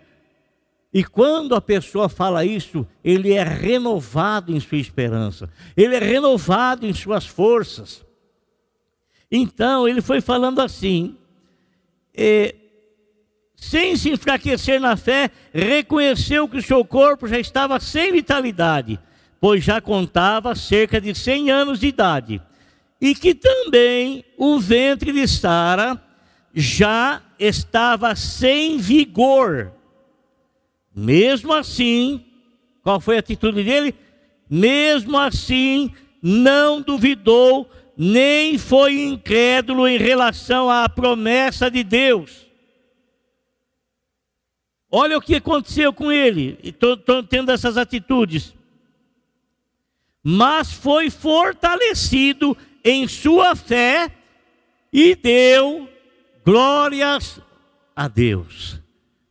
E 0.93 1.03
quando 1.03 1.53
a 1.53 1.61
pessoa 1.61 2.09
fala 2.09 2.43
isso, 2.43 2.85
ele 3.03 3.33
é 3.33 3.43
renovado 3.43 4.55
em 4.55 4.59
sua 4.59 4.79
esperança, 4.79 5.49
ele 5.77 5.95
é 5.95 5.99
renovado 5.99 6.85
em 6.85 6.93
suas 6.93 7.25
forças. 7.27 8.03
Então, 9.31 9.87
ele 9.87 10.01
foi 10.01 10.19
falando 10.19 10.59
assim: 10.59 11.15
é, 12.13 12.55
sem 13.55 13.95
se 13.95 14.09
enfraquecer 14.09 14.79
na 14.79 14.97
fé, 14.97 15.29
reconheceu 15.53 16.47
que 16.47 16.57
o 16.57 16.63
seu 16.63 16.83
corpo 16.83 17.27
já 17.27 17.37
estava 17.37 17.79
sem 17.79 18.11
vitalidade, 18.11 18.99
pois 19.39 19.63
já 19.63 19.79
contava 19.79 20.55
cerca 20.55 20.99
de 20.99 21.13
100 21.13 21.51
anos 21.51 21.79
de 21.79 21.87
idade, 21.87 22.41
e 22.99 23.13
que 23.13 23.35
também 23.35 24.25
o 24.35 24.59
ventre 24.59 25.11
de 25.11 25.27
Sara 25.27 26.01
já 26.51 27.21
estava 27.37 28.15
sem 28.15 28.79
vigor 28.79 29.71
mesmo 30.99 31.53
assim, 31.53 32.25
qual 32.83 32.99
foi 32.99 33.15
a 33.15 33.19
atitude 33.19 33.63
dele? 33.63 33.95
Mesmo 34.49 35.17
assim, 35.17 35.93
não 36.21 36.81
duvidou, 36.81 37.69
nem 37.95 38.57
foi 38.57 39.01
incrédulo 39.01 39.87
em 39.87 39.97
relação 39.97 40.69
à 40.69 40.89
promessa 40.89 41.71
de 41.71 41.83
Deus. 41.83 42.45
Olha 44.91 45.17
o 45.17 45.21
que 45.21 45.35
aconteceu 45.35 45.93
com 45.93 46.11
ele, 46.11 46.57
estou 46.63 46.97
tendo 47.23 47.51
essas 47.51 47.77
atitudes. 47.77 48.53
Mas 50.21 50.73
foi 50.73 51.09
fortalecido 51.09 52.57
em 52.83 53.07
sua 53.07 53.55
fé 53.55 54.11
e 54.91 55.15
deu 55.15 55.87
glórias 56.43 57.39
a 57.95 58.07
Deus. 58.07 58.81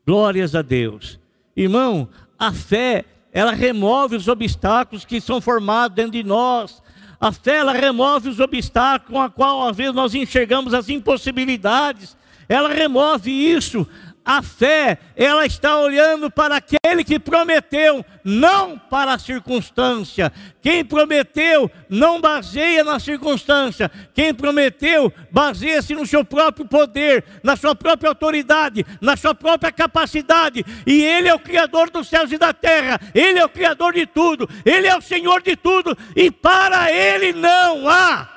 Glórias 0.06 0.54
a 0.54 0.62
Deus. 0.62 1.17
Irmão, 1.60 2.08
a 2.38 2.52
fé, 2.52 3.04
ela 3.32 3.50
remove 3.50 4.14
os 4.14 4.28
obstáculos 4.28 5.04
que 5.04 5.20
são 5.20 5.40
formados 5.40 5.96
dentro 5.96 6.12
de 6.12 6.22
nós. 6.22 6.80
A 7.20 7.32
fé, 7.32 7.56
ela 7.56 7.72
remove 7.72 8.28
os 8.28 8.38
obstáculos 8.38 9.10
com 9.10 9.20
a 9.20 9.28
qual 9.28 9.66
às 9.66 9.76
vezes 9.76 9.92
nós 9.92 10.14
enxergamos 10.14 10.72
as 10.72 10.88
impossibilidades. 10.88 12.16
Ela 12.48 12.68
remove 12.68 13.32
isso. 13.32 13.84
A 14.28 14.42
fé, 14.42 14.98
ela 15.16 15.46
está 15.46 15.78
olhando 15.78 16.30
para 16.30 16.56
aquele 16.56 17.02
que 17.02 17.18
prometeu, 17.18 18.04
não 18.22 18.78
para 18.78 19.14
a 19.14 19.18
circunstância. 19.18 20.30
Quem 20.60 20.84
prometeu 20.84 21.70
não 21.88 22.20
baseia 22.20 22.84
na 22.84 23.00
circunstância. 23.00 23.90
Quem 24.12 24.34
prometeu 24.34 25.10
baseia-se 25.32 25.94
no 25.94 26.06
seu 26.06 26.26
próprio 26.26 26.66
poder, 26.66 27.24
na 27.42 27.56
sua 27.56 27.74
própria 27.74 28.10
autoridade, 28.10 28.84
na 29.00 29.16
sua 29.16 29.34
própria 29.34 29.72
capacidade. 29.72 30.62
E 30.86 31.02
Ele 31.02 31.26
é 31.26 31.34
o 31.34 31.40
Criador 31.40 31.88
dos 31.88 32.06
céus 32.06 32.30
e 32.30 32.36
da 32.36 32.52
terra. 32.52 33.00
Ele 33.14 33.38
é 33.38 33.44
o 33.46 33.48
Criador 33.48 33.94
de 33.94 34.04
tudo. 34.04 34.46
Ele 34.62 34.86
é 34.86 34.94
o 34.94 35.00
Senhor 35.00 35.40
de 35.40 35.56
tudo. 35.56 35.96
E 36.14 36.30
para 36.30 36.92
Ele 36.92 37.32
não 37.32 37.88
há 37.88 38.28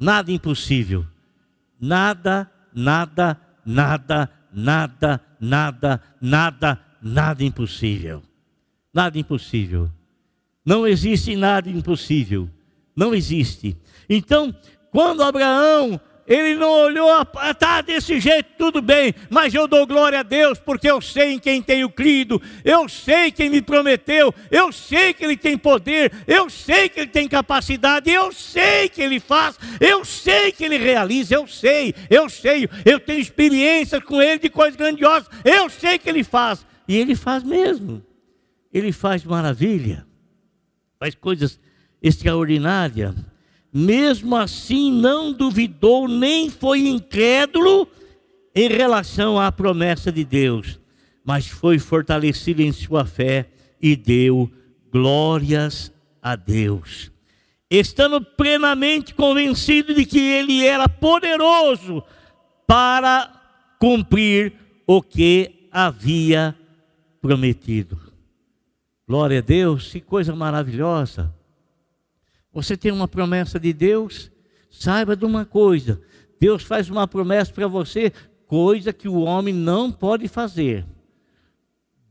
nada 0.00 0.32
impossível. 0.32 1.04
Nada, 1.78 2.50
nada, 2.72 3.38
nada 3.62 4.30
nada, 4.54 5.20
nada, 5.40 6.00
nada, 6.20 6.80
nada 7.02 7.44
impossível. 7.44 8.22
Nada 8.92 9.18
impossível. 9.18 9.90
Não 10.64 10.86
existe 10.86 11.36
nada 11.36 11.68
impossível. 11.68 12.48
Não 12.96 13.14
existe. 13.14 13.76
Então, 14.08 14.54
quando 14.90 15.22
Abraão 15.22 16.00
ele 16.26 16.54
não 16.54 16.70
olhou, 16.70 17.10
está 17.50 17.82
desse 17.82 18.18
jeito, 18.18 18.48
tudo 18.56 18.80
bem, 18.80 19.14
mas 19.28 19.52
eu 19.52 19.68
dou 19.68 19.86
glória 19.86 20.20
a 20.20 20.22
Deus, 20.22 20.58
porque 20.58 20.90
eu 20.90 21.00
sei 21.00 21.34
em 21.34 21.38
quem 21.38 21.60
tenho 21.60 21.90
crido, 21.90 22.40
eu 22.64 22.88
sei 22.88 23.30
quem 23.30 23.50
me 23.50 23.60
prometeu, 23.60 24.34
eu 24.50 24.72
sei 24.72 25.12
que 25.12 25.22
Ele 25.22 25.36
tem 25.36 25.58
poder, 25.58 26.10
eu 26.26 26.48
sei 26.48 26.88
que 26.88 27.00
Ele 27.00 27.10
tem 27.10 27.28
capacidade, 27.28 28.10
eu 28.10 28.32
sei 28.32 28.88
que 28.88 29.02
Ele 29.02 29.20
faz, 29.20 29.58
eu 29.78 30.02
sei 30.04 30.50
que 30.50 30.64
Ele 30.64 30.78
realiza, 30.78 31.34
eu 31.34 31.46
sei, 31.46 31.94
eu 32.08 32.28
sei, 32.30 32.68
eu 32.86 32.98
tenho 32.98 33.20
experiência 33.20 34.00
com 34.00 34.22
Ele 34.22 34.38
de 34.38 34.48
coisas 34.48 34.76
grandiosas, 34.76 35.28
eu 35.44 35.68
sei 35.68 35.98
que 35.98 36.08
Ele 36.08 36.24
faz, 36.24 36.64
e 36.88 36.96
Ele 36.96 37.14
faz 37.14 37.42
mesmo, 37.42 38.02
Ele 38.72 38.92
faz 38.92 39.22
maravilha, 39.24 40.06
faz 40.98 41.14
coisas 41.14 41.60
extraordinárias 42.02 43.14
mesmo 43.74 44.36
assim 44.36 44.92
não 44.92 45.32
duvidou 45.32 46.06
nem 46.06 46.48
foi 46.48 46.86
incrédulo 46.86 47.88
em 48.54 48.68
relação 48.68 49.40
à 49.40 49.50
promessa 49.50 50.12
de 50.12 50.24
Deus, 50.24 50.78
mas 51.24 51.48
foi 51.48 51.80
fortalecido 51.80 52.62
em 52.62 52.70
sua 52.70 53.04
fé 53.04 53.48
e 53.82 53.96
deu 53.96 54.48
glórias 54.92 55.92
a 56.22 56.36
Deus, 56.36 57.10
estando 57.68 58.20
plenamente 58.20 59.12
convencido 59.12 59.92
de 59.92 60.06
que 60.06 60.20
ele 60.20 60.64
era 60.64 60.88
poderoso 60.88 62.00
para 62.68 63.76
cumprir 63.80 64.52
o 64.86 65.02
que 65.02 65.68
havia 65.72 66.56
prometido. 67.20 67.98
Glória 69.08 69.40
a 69.40 69.42
Deus, 69.42 69.90
que 69.90 70.00
coisa 70.00 70.34
maravilhosa. 70.36 71.33
Você 72.54 72.76
tem 72.76 72.92
uma 72.92 73.08
promessa 73.08 73.58
de 73.58 73.72
Deus? 73.72 74.30
Saiba 74.70 75.16
de 75.16 75.24
uma 75.24 75.44
coisa: 75.44 76.00
Deus 76.38 76.62
faz 76.62 76.88
uma 76.88 77.06
promessa 77.08 77.52
para 77.52 77.66
você, 77.66 78.12
coisa 78.46 78.92
que 78.92 79.08
o 79.08 79.22
homem 79.22 79.52
não 79.52 79.90
pode 79.90 80.28
fazer. 80.28 80.86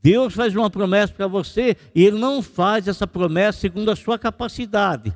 Deus 0.01 0.34
faz 0.34 0.53
uma 0.53 0.69
promessa 0.69 1.13
para 1.13 1.27
você 1.27 1.77
e 1.95 2.03
Ele 2.03 2.19
não 2.19 2.41
faz 2.41 2.89
essa 2.89 3.08
promessa 3.08 3.62
segundo 3.62 3.89
a 3.89 3.95
sua 3.95 4.19
capacidade. 4.19 5.13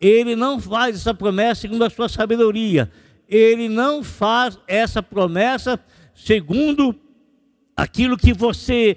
Ele 0.00 0.34
não 0.34 0.58
faz 0.58 0.96
essa 0.96 1.12
promessa 1.12 1.60
segundo 1.60 1.84
a 1.84 1.90
sua 1.90 2.08
sabedoria. 2.08 2.90
Ele 3.28 3.68
não 3.68 4.02
faz 4.02 4.58
essa 4.66 5.02
promessa 5.02 5.78
segundo 6.14 6.94
aquilo 7.76 8.16
que 8.16 8.32
você 8.32 8.96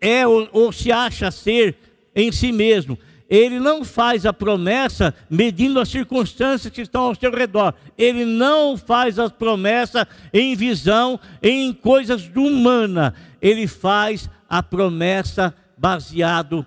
é 0.00 0.24
ou, 0.24 0.48
ou 0.52 0.72
se 0.72 0.92
acha 0.92 1.28
ser 1.32 1.76
em 2.14 2.30
si 2.30 2.52
mesmo 2.52 2.96
ele 3.28 3.58
não 3.58 3.84
faz 3.84 4.26
a 4.26 4.32
promessa 4.32 5.14
medindo 5.30 5.80
as 5.80 5.88
circunstâncias 5.88 6.72
que 6.72 6.82
estão 6.82 7.04
ao 7.04 7.14
seu 7.14 7.30
redor. 7.30 7.74
Ele 7.96 8.24
não 8.24 8.76
faz 8.76 9.18
a 9.18 9.30
promessa 9.30 10.06
em 10.32 10.54
visão, 10.54 11.18
em 11.42 11.72
coisas 11.72 12.26
humanas. 12.34 13.14
Ele 13.40 13.66
faz 13.66 14.28
a 14.48 14.62
promessa 14.62 15.54
baseado 15.76 16.66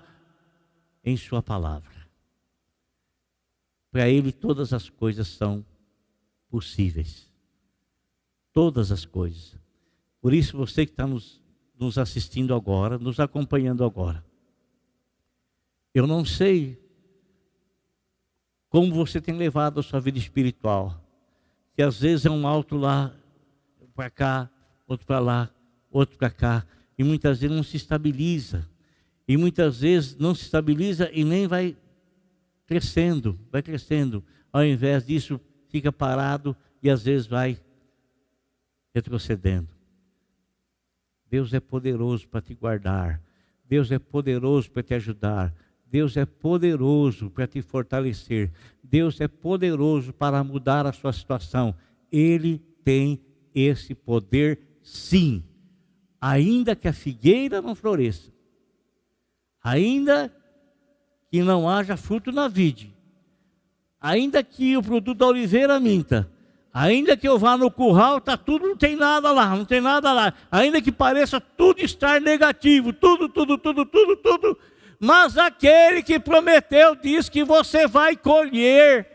em 1.04 1.16
sua 1.16 1.42
palavra. 1.42 1.88
Para 3.90 4.08
ele 4.08 4.32
todas 4.32 4.72
as 4.72 4.88
coisas 4.90 5.28
são 5.28 5.64
possíveis. 6.50 7.32
Todas 8.52 8.90
as 8.90 9.04
coisas. 9.04 9.56
Por 10.20 10.34
isso 10.34 10.56
você 10.56 10.84
que 10.84 10.92
está 10.92 11.06
nos, 11.06 11.40
nos 11.78 11.96
assistindo 11.96 12.54
agora, 12.54 12.98
nos 12.98 13.20
acompanhando 13.20 13.84
agora, 13.84 14.24
eu 15.94 16.06
não 16.06 16.24
sei 16.24 16.78
como 18.68 18.94
você 18.94 19.20
tem 19.20 19.34
levado 19.34 19.80
a 19.80 19.82
sua 19.82 20.00
vida 20.00 20.18
espiritual. 20.18 21.02
Que 21.74 21.82
às 21.82 22.00
vezes 22.00 22.26
é 22.26 22.30
um 22.30 22.46
alto 22.46 22.76
lá, 22.76 23.14
para 23.94 24.10
cá, 24.10 24.50
outro 24.86 25.06
para 25.06 25.18
lá, 25.18 25.50
outro 25.90 26.16
para 26.16 26.30
cá. 26.30 26.66
E 26.96 27.02
muitas 27.02 27.40
vezes 27.40 27.56
não 27.56 27.62
se 27.62 27.76
estabiliza. 27.76 28.68
E 29.26 29.36
muitas 29.36 29.80
vezes 29.80 30.16
não 30.16 30.34
se 30.34 30.42
estabiliza 30.42 31.10
e 31.12 31.24
nem 31.24 31.46
vai 31.46 31.76
crescendo, 32.66 33.38
vai 33.50 33.62
crescendo. 33.62 34.24
Ao 34.52 34.64
invés 34.64 35.06
disso, 35.06 35.40
fica 35.68 35.90
parado 35.90 36.56
e 36.82 36.88
às 36.88 37.02
vezes 37.02 37.26
vai 37.26 37.60
retrocedendo. 38.94 39.68
Deus 41.30 41.52
é 41.52 41.60
poderoso 41.60 42.26
para 42.28 42.40
te 42.40 42.54
guardar. 42.54 43.20
Deus 43.64 43.90
é 43.90 43.98
poderoso 43.98 44.70
para 44.70 44.82
te 44.82 44.94
ajudar. 44.94 45.54
Deus 45.90 46.16
é 46.16 46.26
poderoso 46.26 47.30
para 47.30 47.46
te 47.46 47.62
fortalecer. 47.62 48.50
Deus 48.82 49.20
é 49.20 49.28
poderoso 49.28 50.12
para 50.12 50.42
mudar 50.44 50.86
a 50.86 50.92
sua 50.92 51.12
situação. 51.12 51.74
Ele 52.12 52.60
tem 52.84 53.20
esse 53.54 53.94
poder, 53.94 54.58
sim. 54.82 55.42
Ainda 56.20 56.74
que 56.74 56.88
a 56.88 56.92
figueira 56.92 57.62
não 57.62 57.74
floresça, 57.74 58.32
ainda 59.62 60.32
que 61.30 61.42
não 61.42 61.68
haja 61.68 61.96
fruto 61.96 62.32
na 62.32 62.48
vide, 62.48 62.94
ainda 64.00 64.42
que 64.42 64.76
o 64.76 64.82
produto 64.82 65.16
da 65.16 65.26
oliveira 65.26 65.78
minta, 65.78 66.28
ainda 66.72 67.16
que 67.16 67.28
eu 67.28 67.38
vá 67.38 67.56
no 67.56 67.70
curral, 67.70 68.20
tá 68.20 68.36
tudo, 68.36 68.68
não 68.68 68.76
tem 68.76 68.96
nada 68.96 69.30
lá, 69.30 69.54
não 69.54 69.64
tem 69.64 69.80
nada 69.80 70.12
lá, 70.12 70.34
ainda 70.50 70.82
que 70.82 70.90
pareça 70.90 71.40
tudo 71.40 71.80
estar 71.82 72.20
negativo, 72.20 72.92
tudo, 72.92 73.28
tudo, 73.28 73.56
tudo, 73.58 73.84
tudo, 73.86 74.16
tudo, 74.16 74.58
mas 74.98 75.38
aquele 75.38 76.02
que 76.02 76.18
prometeu 76.18 76.96
diz 76.96 77.28
que 77.28 77.44
você 77.44 77.86
vai 77.86 78.16
colher, 78.16 79.06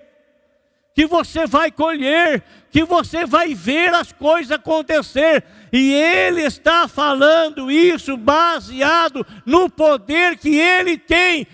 que 0.95 1.05
você 1.05 1.45
vai 1.45 1.71
colher, 1.71 2.43
que 2.71 2.83
você 2.85 3.25
vai 3.25 3.53
ver 3.53 3.93
as 3.93 4.11
coisas 4.11 4.51
acontecer, 4.51 5.43
e 5.71 5.91
ele 5.91 6.41
está 6.41 6.87
falando 6.87 7.69
isso 7.69 8.15
baseado 8.15 9.25
no 9.45 9.69
poder 9.69 10.37
que 10.37 10.55
ele 10.55 10.97
tem 10.97 11.45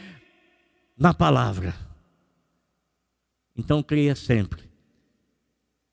na 0.98 1.14
palavra. 1.14 1.74
Então 3.58 3.82
creia 3.82 4.16
sempre, 4.16 4.62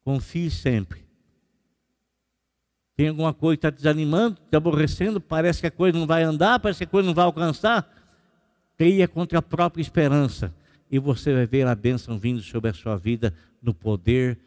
confie 0.05 0.51
sempre. 0.51 1.07
Tem 2.95 3.09
alguma 3.09 3.33
coisa 3.33 3.57
que 3.57 3.67
está 3.67 3.71
desanimando, 3.71 4.41
está 4.45 4.57
aborrecendo, 4.57 5.21
parece 5.21 5.61
que 5.61 5.67
a 5.67 5.71
coisa 5.71 5.99
não 5.99 6.07
vai 6.07 6.23
andar, 6.23 6.59
parece 6.59 6.79
que 6.79 6.85
a 6.85 6.89
coisa 6.89 7.07
não 7.07 7.15
vai 7.15 7.25
alcançar 7.25 7.96
creia 8.77 9.09
contra 9.09 9.39
a 9.39 9.43
própria 9.43 9.83
esperança 9.83 10.55
e 10.91 10.99
você 10.99 11.33
vai 11.33 11.47
ver 11.47 11.67
a 11.67 11.75
bênção 11.75 12.19
vindo 12.19 12.43
sobre 12.43 12.71
a 12.71 12.75
sua 12.75 12.97
vida 12.97 13.35
no 13.61 13.75
poder 13.75 14.39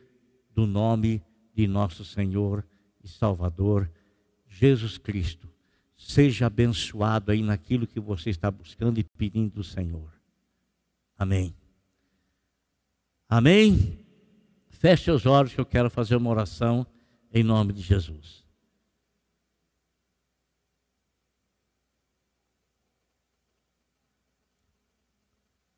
do 0.54 0.65
nome 0.65 1.22
de 1.54 1.68
nosso 1.68 2.06
Senhor 2.06 2.65
e 3.04 3.08
Salvador 3.08 3.89
Jesus 4.48 4.98
Cristo. 4.98 5.50
Seja 5.98 6.46
abençoado 6.46 7.32
aí 7.32 7.42
naquilo 7.42 7.86
que 7.86 8.00
você 8.00 8.30
está 8.30 8.50
buscando 8.50 9.00
e 9.00 9.04
pedindo 9.04 9.56
do 9.56 9.63
Senhor. 9.63 10.13
Amém. 11.18 11.54
Amém. 13.28 14.00
Feche 14.70 15.12
os 15.12 15.26
olhos 15.26 15.54
que 15.54 15.60
eu 15.60 15.65
quero 15.65 15.89
fazer 15.89 16.15
uma 16.15 16.30
oração 16.30 16.88
em 17.34 17.44
nome 17.44 17.74
de 17.74 17.82
Jesus. 17.82 18.49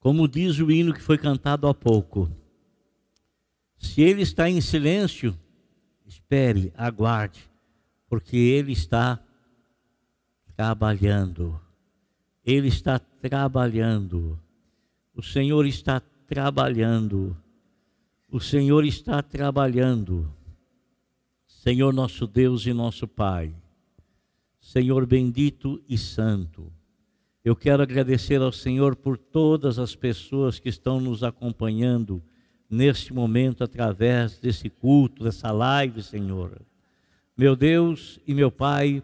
Como 0.02 0.28
diz 0.28 0.58
o 0.58 0.72
hino 0.72 0.96
que 0.96 1.00
foi 1.00 1.16
cantado 1.16 1.68
há 1.68 1.76
pouco, 1.76 2.28
se 3.78 4.02
ele 4.02 4.24
está 4.24 4.50
em 4.50 4.60
silêncio, 4.60 5.38
espere, 6.08 6.74
aguarde, 6.76 7.48
porque 8.10 8.36
ele 8.36 8.72
está 8.72 9.24
trabalhando. 10.56 11.62
Ele 12.44 12.68
está 12.68 12.98
trabalhando. 12.98 14.40
O 15.14 15.22
Senhor 15.22 15.68
está 15.68 16.00
trabalhando. 16.26 17.38
O 18.28 18.40
Senhor 18.40 18.84
está 18.84 19.22
trabalhando. 19.22 20.34
Senhor 21.46 21.94
nosso 21.94 22.26
Deus 22.26 22.66
e 22.66 22.74
nosso 22.74 23.08
Pai. 23.08 23.54
Senhor 24.60 25.06
bendito 25.06 25.80
e 25.88 25.96
santo. 25.96 26.74
Eu 27.43 27.56
quero 27.56 27.82
agradecer 27.82 28.39
ao 28.39 28.51
Senhor 28.51 28.95
por 28.95 29.17
todas 29.17 29.80
as 29.80 29.95
pessoas 29.95 30.60
que 30.60 30.69
estão 30.69 30.99
nos 30.99 31.23
acompanhando 31.23 32.21
neste 32.69 33.12
momento 33.12 33.63
através 33.63 34.38
desse 34.38 34.69
culto, 34.69 35.23
dessa 35.23 35.51
live, 35.51 36.04
Senhor. 36.04 36.62
Meu 37.36 37.56
Deus 37.56 38.19
e 38.27 38.36
meu 38.36 38.51
Pai, 38.51 39.01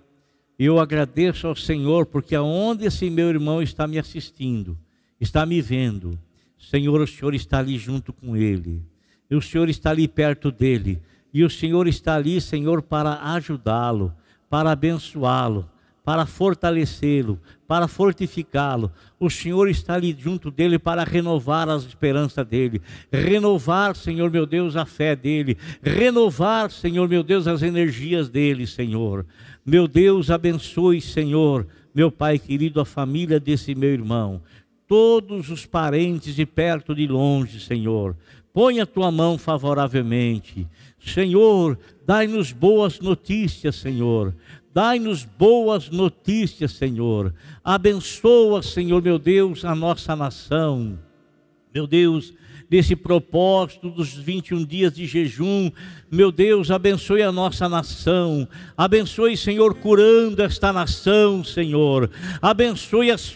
eu 0.60 0.80
agradeço 0.80 1.48
ao 1.48 1.56
Senhor 1.56 2.06
porque 2.06 2.36
aonde 2.36 2.86
esse 2.86 3.10
meu 3.10 3.28
irmão 3.28 3.60
está 3.60 3.88
me 3.88 3.98
assistindo, 3.98 4.78
está 5.20 5.44
me 5.44 5.60
vendo, 5.60 6.18
Senhor, 6.60 7.02
o 7.02 7.08
Senhor 7.08 7.34
está 7.34 7.58
ali 7.58 7.78
junto 7.78 8.14
com 8.14 8.38
ele. 8.38 8.84
E 9.30 9.36
o 9.36 9.42
Senhor 9.42 9.68
está 9.68 9.90
ali 9.90 10.08
perto 10.08 10.52
dele. 10.52 11.02
E 11.34 11.44
o 11.44 11.50
Senhor 11.50 11.88
está 11.88 12.16
ali, 12.16 12.40
Senhor, 12.40 12.84
para 12.84 13.34
ajudá-lo, 13.34 14.14
para 14.50 14.72
abençoá-lo, 14.72 15.70
para 16.08 16.26
fortalecê-lo, 16.26 17.38
para 17.68 17.86
fortificá-lo. 17.86 18.90
O 19.20 19.30
Senhor 19.30 19.68
está 19.68 19.96
ali 19.96 20.16
junto 20.18 20.50
dele 20.50 20.80
para 20.80 21.04
renovar 21.04 21.68
as 21.68 21.84
esperanças 21.84 22.48
dele, 22.48 22.82
renovar, 23.12 23.94
Senhor 23.94 24.32
meu 24.32 24.46
Deus, 24.46 24.78
a 24.78 24.86
fé 24.86 25.18
dele, 25.18 25.58
renovar, 25.84 26.72
Senhor 26.72 27.10
meu 27.10 27.24
Deus, 27.24 27.46
as 27.46 27.62
energias 27.62 28.30
dele, 28.30 28.66
Senhor. 28.66 29.26
Meu 29.66 29.86
Deus, 29.86 30.32
abençoe, 30.32 31.02
Senhor, 31.02 31.68
meu 31.94 32.10
Pai 32.10 32.40
querido, 32.40 32.80
a 32.80 32.86
família 32.86 33.38
desse 33.38 33.76
meu 33.76 33.92
irmão, 33.92 34.42
todos 34.88 35.50
os 35.50 35.66
parentes 35.66 36.36
de 36.36 36.46
perto 36.46 36.94
e 36.94 36.96
de 36.96 37.08
longe, 37.08 37.60
Senhor. 37.60 38.16
Põe 38.54 38.80
a 38.80 38.86
tua 38.86 39.12
mão 39.12 39.38
favoravelmente. 39.38 40.66
Senhor, 41.00 41.78
dai-nos 42.06 42.52
boas 42.52 43.00
notícias, 43.00 43.76
Senhor. 43.76 44.34
Dai-nos 44.78 45.26
boas 45.26 45.90
notícias, 45.90 46.74
Senhor. 46.74 47.34
Abençoa, 47.64 48.62
Senhor, 48.62 49.02
meu 49.02 49.18
Deus, 49.18 49.66
a 49.66 49.74
nossa 49.74 50.16
nação. 50.16 51.00
Meu 51.74 51.88
Deus, 51.88 52.32
desse 52.70 52.96
propósito 52.96 53.90
dos 53.90 54.14
21 54.14 54.64
dias 54.64 54.94
de 54.94 55.08
jejum. 55.08 55.72
Meu 56.12 56.32
Deus, 56.32 56.70
abençoe 56.70 57.24
a 57.24 57.32
nossa 57.32 57.68
nação. 57.68 58.48
Abençoe, 58.78 59.36
Senhor, 59.36 59.74
curando 59.74 60.44
esta 60.44 60.72
nação, 60.72 61.44
Senhor. 61.44 62.12
Abençoe 62.40 63.10
as 63.10 63.36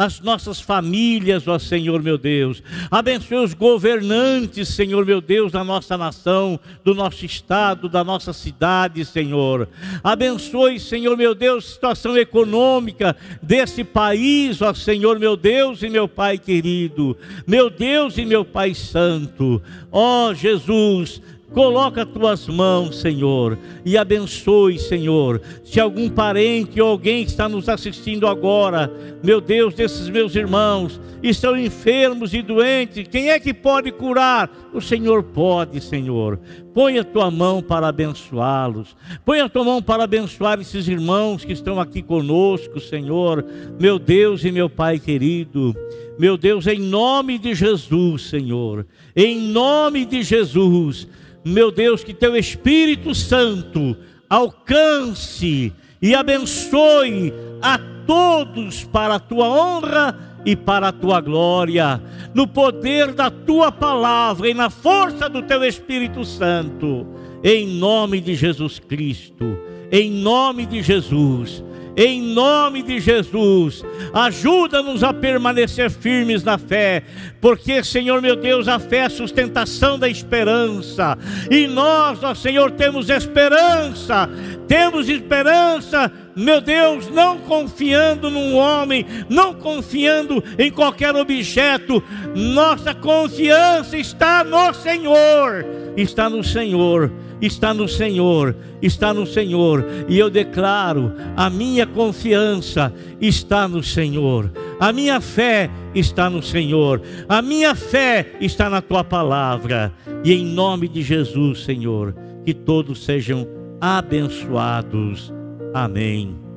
as 0.00 0.18
nossas 0.18 0.58
famílias, 0.58 1.46
ó 1.46 1.58
Senhor 1.58 2.02
meu 2.02 2.16
Deus. 2.16 2.62
Abençoe 2.90 3.44
os 3.44 3.52
governantes, 3.52 4.68
Senhor 4.68 5.04
meu 5.04 5.20
Deus, 5.20 5.52
da 5.52 5.62
nossa 5.62 5.98
nação, 5.98 6.58
do 6.82 6.94
nosso 6.94 7.26
estado, 7.26 7.86
da 7.86 8.02
nossa 8.02 8.32
cidade, 8.32 9.04
Senhor. 9.04 9.68
Abençoe, 10.02 10.80
Senhor 10.80 11.18
meu 11.18 11.34
Deus, 11.34 11.66
a 11.66 11.74
situação 11.74 12.16
econômica 12.16 13.14
desse 13.42 13.84
país, 13.84 14.62
ó 14.62 14.72
Senhor 14.72 15.18
meu 15.18 15.36
Deus 15.36 15.82
e 15.82 15.90
meu 15.90 16.08
Pai 16.08 16.38
querido. 16.38 17.14
Meu 17.46 17.68
Deus 17.68 18.16
e 18.16 18.24
meu 18.24 18.42
Pai 18.42 18.72
santo. 18.72 19.60
Ó 19.92 20.32
Jesus, 20.32 21.20
Coloca 21.52 22.06
tuas 22.06 22.46
mãos, 22.46 23.00
Senhor, 23.00 23.58
e 23.84 23.98
abençoe, 23.98 24.78
Senhor. 24.78 25.42
Se 25.64 25.80
algum 25.80 26.08
parente 26.08 26.80
ou 26.80 26.88
alguém 26.88 27.24
que 27.24 27.30
está 27.30 27.48
nos 27.48 27.68
assistindo 27.68 28.28
agora, 28.28 28.92
meu 29.20 29.40
Deus, 29.40 29.74
desses 29.74 30.08
meus 30.08 30.36
irmãos, 30.36 31.00
estão 31.20 31.58
enfermos 31.58 32.32
e 32.32 32.40
doentes, 32.40 33.08
quem 33.08 33.30
é 33.30 33.40
que 33.40 33.52
pode 33.52 33.90
curar? 33.90 34.48
O 34.72 34.80
Senhor 34.80 35.24
pode, 35.24 35.80
Senhor. 35.80 36.38
Põe 36.72 36.98
a 36.98 37.04
tua 37.04 37.32
mão 37.32 37.60
para 37.60 37.88
abençoá-los. 37.88 38.96
Põe 39.24 39.40
a 39.40 39.48
tua 39.48 39.64
mão 39.64 39.82
para 39.82 40.04
abençoar 40.04 40.60
esses 40.60 40.86
irmãos 40.86 41.44
que 41.44 41.52
estão 41.52 41.80
aqui 41.80 42.00
conosco, 42.00 42.78
Senhor. 42.78 43.44
Meu 43.78 43.98
Deus 43.98 44.44
e 44.44 44.52
meu 44.52 44.70
Pai 44.70 45.00
querido. 45.00 45.74
Meu 46.16 46.36
Deus, 46.36 46.68
em 46.68 46.78
nome 46.78 47.38
de 47.38 47.54
Jesus, 47.54 48.22
Senhor. 48.22 48.86
Em 49.16 49.36
nome 49.36 50.04
de 50.04 50.22
Jesus 50.22 51.08
meu 51.44 51.70
Deus, 51.70 52.04
que 52.04 52.12
teu 52.12 52.36
Espírito 52.36 53.14
Santo 53.14 53.96
alcance 54.28 55.72
e 56.00 56.14
abençoe 56.14 57.32
a 57.60 57.78
todos 58.06 58.84
para 58.84 59.16
a 59.16 59.20
tua 59.20 59.48
honra 59.48 60.40
e 60.44 60.56
para 60.56 60.88
a 60.88 60.92
tua 60.92 61.20
glória, 61.20 62.02
no 62.34 62.46
poder 62.46 63.12
da 63.12 63.30
tua 63.30 63.70
palavra 63.70 64.48
e 64.48 64.54
na 64.54 64.70
força 64.70 65.28
do 65.28 65.42
teu 65.42 65.64
Espírito 65.64 66.24
Santo, 66.24 67.06
em 67.42 67.66
nome 67.66 68.20
de 68.20 68.34
Jesus 68.34 68.78
Cristo, 68.78 69.58
em 69.92 70.10
nome 70.10 70.64
de 70.64 70.82
Jesus 70.82 71.62
em 71.96 72.20
nome 72.20 72.82
de 72.82 73.00
Jesus. 73.00 73.84
Ajuda-nos 74.12 75.02
a 75.02 75.12
permanecer 75.12 75.90
firmes 75.90 76.42
na 76.42 76.58
fé, 76.58 77.02
porque, 77.40 77.82
Senhor 77.82 78.20
meu 78.20 78.36
Deus, 78.36 78.68
a 78.68 78.78
fé 78.78 78.98
é 78.98 79.04
a 79.04 79.10
sustentação 79.10 79.98
da 79.98 80.08
esperança, 80.08 81.16
e 81.50 81.66
nós, 81.66 82.22
ó 82.22 82.34
Senhor, 82.34 82.70
temos 82.72 83.08
esperança, 83.08 84.28
temos 84.66 85.08
esperança 85.08 86.12
meu 86.34 86.60
Deus, 86.60 87.08
não 87.08 87.38
confiando 87.38 88.30
num 88.30 88.54
homem, 88.54 89.04
não 89.28 89.52
confiando 89.52 90.42
em 90.58 90.70
qualquer 90.70 91.14
objeto, 91.14 92.02
nossa 92.34 92.94
confiança 92.94 93.96
está 93.96 94.44
no 94.44 94.72
Senhor, 94.72 95.66
está 95.96 96.30
no 96.30 96.42
Senhor 96.44 97.10
está 97.40 97.72
no 97.72 97.88
Senhor, 97.88 98.56
está 98.82 99.14
no 99.14 99.26
Senhor, 99.26 99.84
e 100.08 100.18
eu 100.18 100.30
declaro: 100.30 101.12
a 101.36 101.48
minha 101.48 101.86
confiança 101.86 102.92
está 103.20 103.66
no 103.66 103.82
Senhor, 103.82 104.50
a 104.78 104.92
minha 104.92 105.20
fé 105.20 105.70
está 105.94 106.28
no 106.28 106.42
Senhor, 106.42 107.00
a 107.28 107.40
minha 107.40 107.74
fé 107.74 108.32
está 108.40 108.68
na 108.68 108.80
tua 108.82 109.04
palavra, 109.04 109.92
e 110.24 110.32
em 110.32 110.44
nome 110.44 110.88
de 110.88 111.02
Jesus, 111.02 111.64
Senhor, 111.64 112.14
que 112.44 112.52
todos 112.52 113.04
sejam 113.04 113.46
abençoados. 113.80 115.32
Amém. 115.72 116.49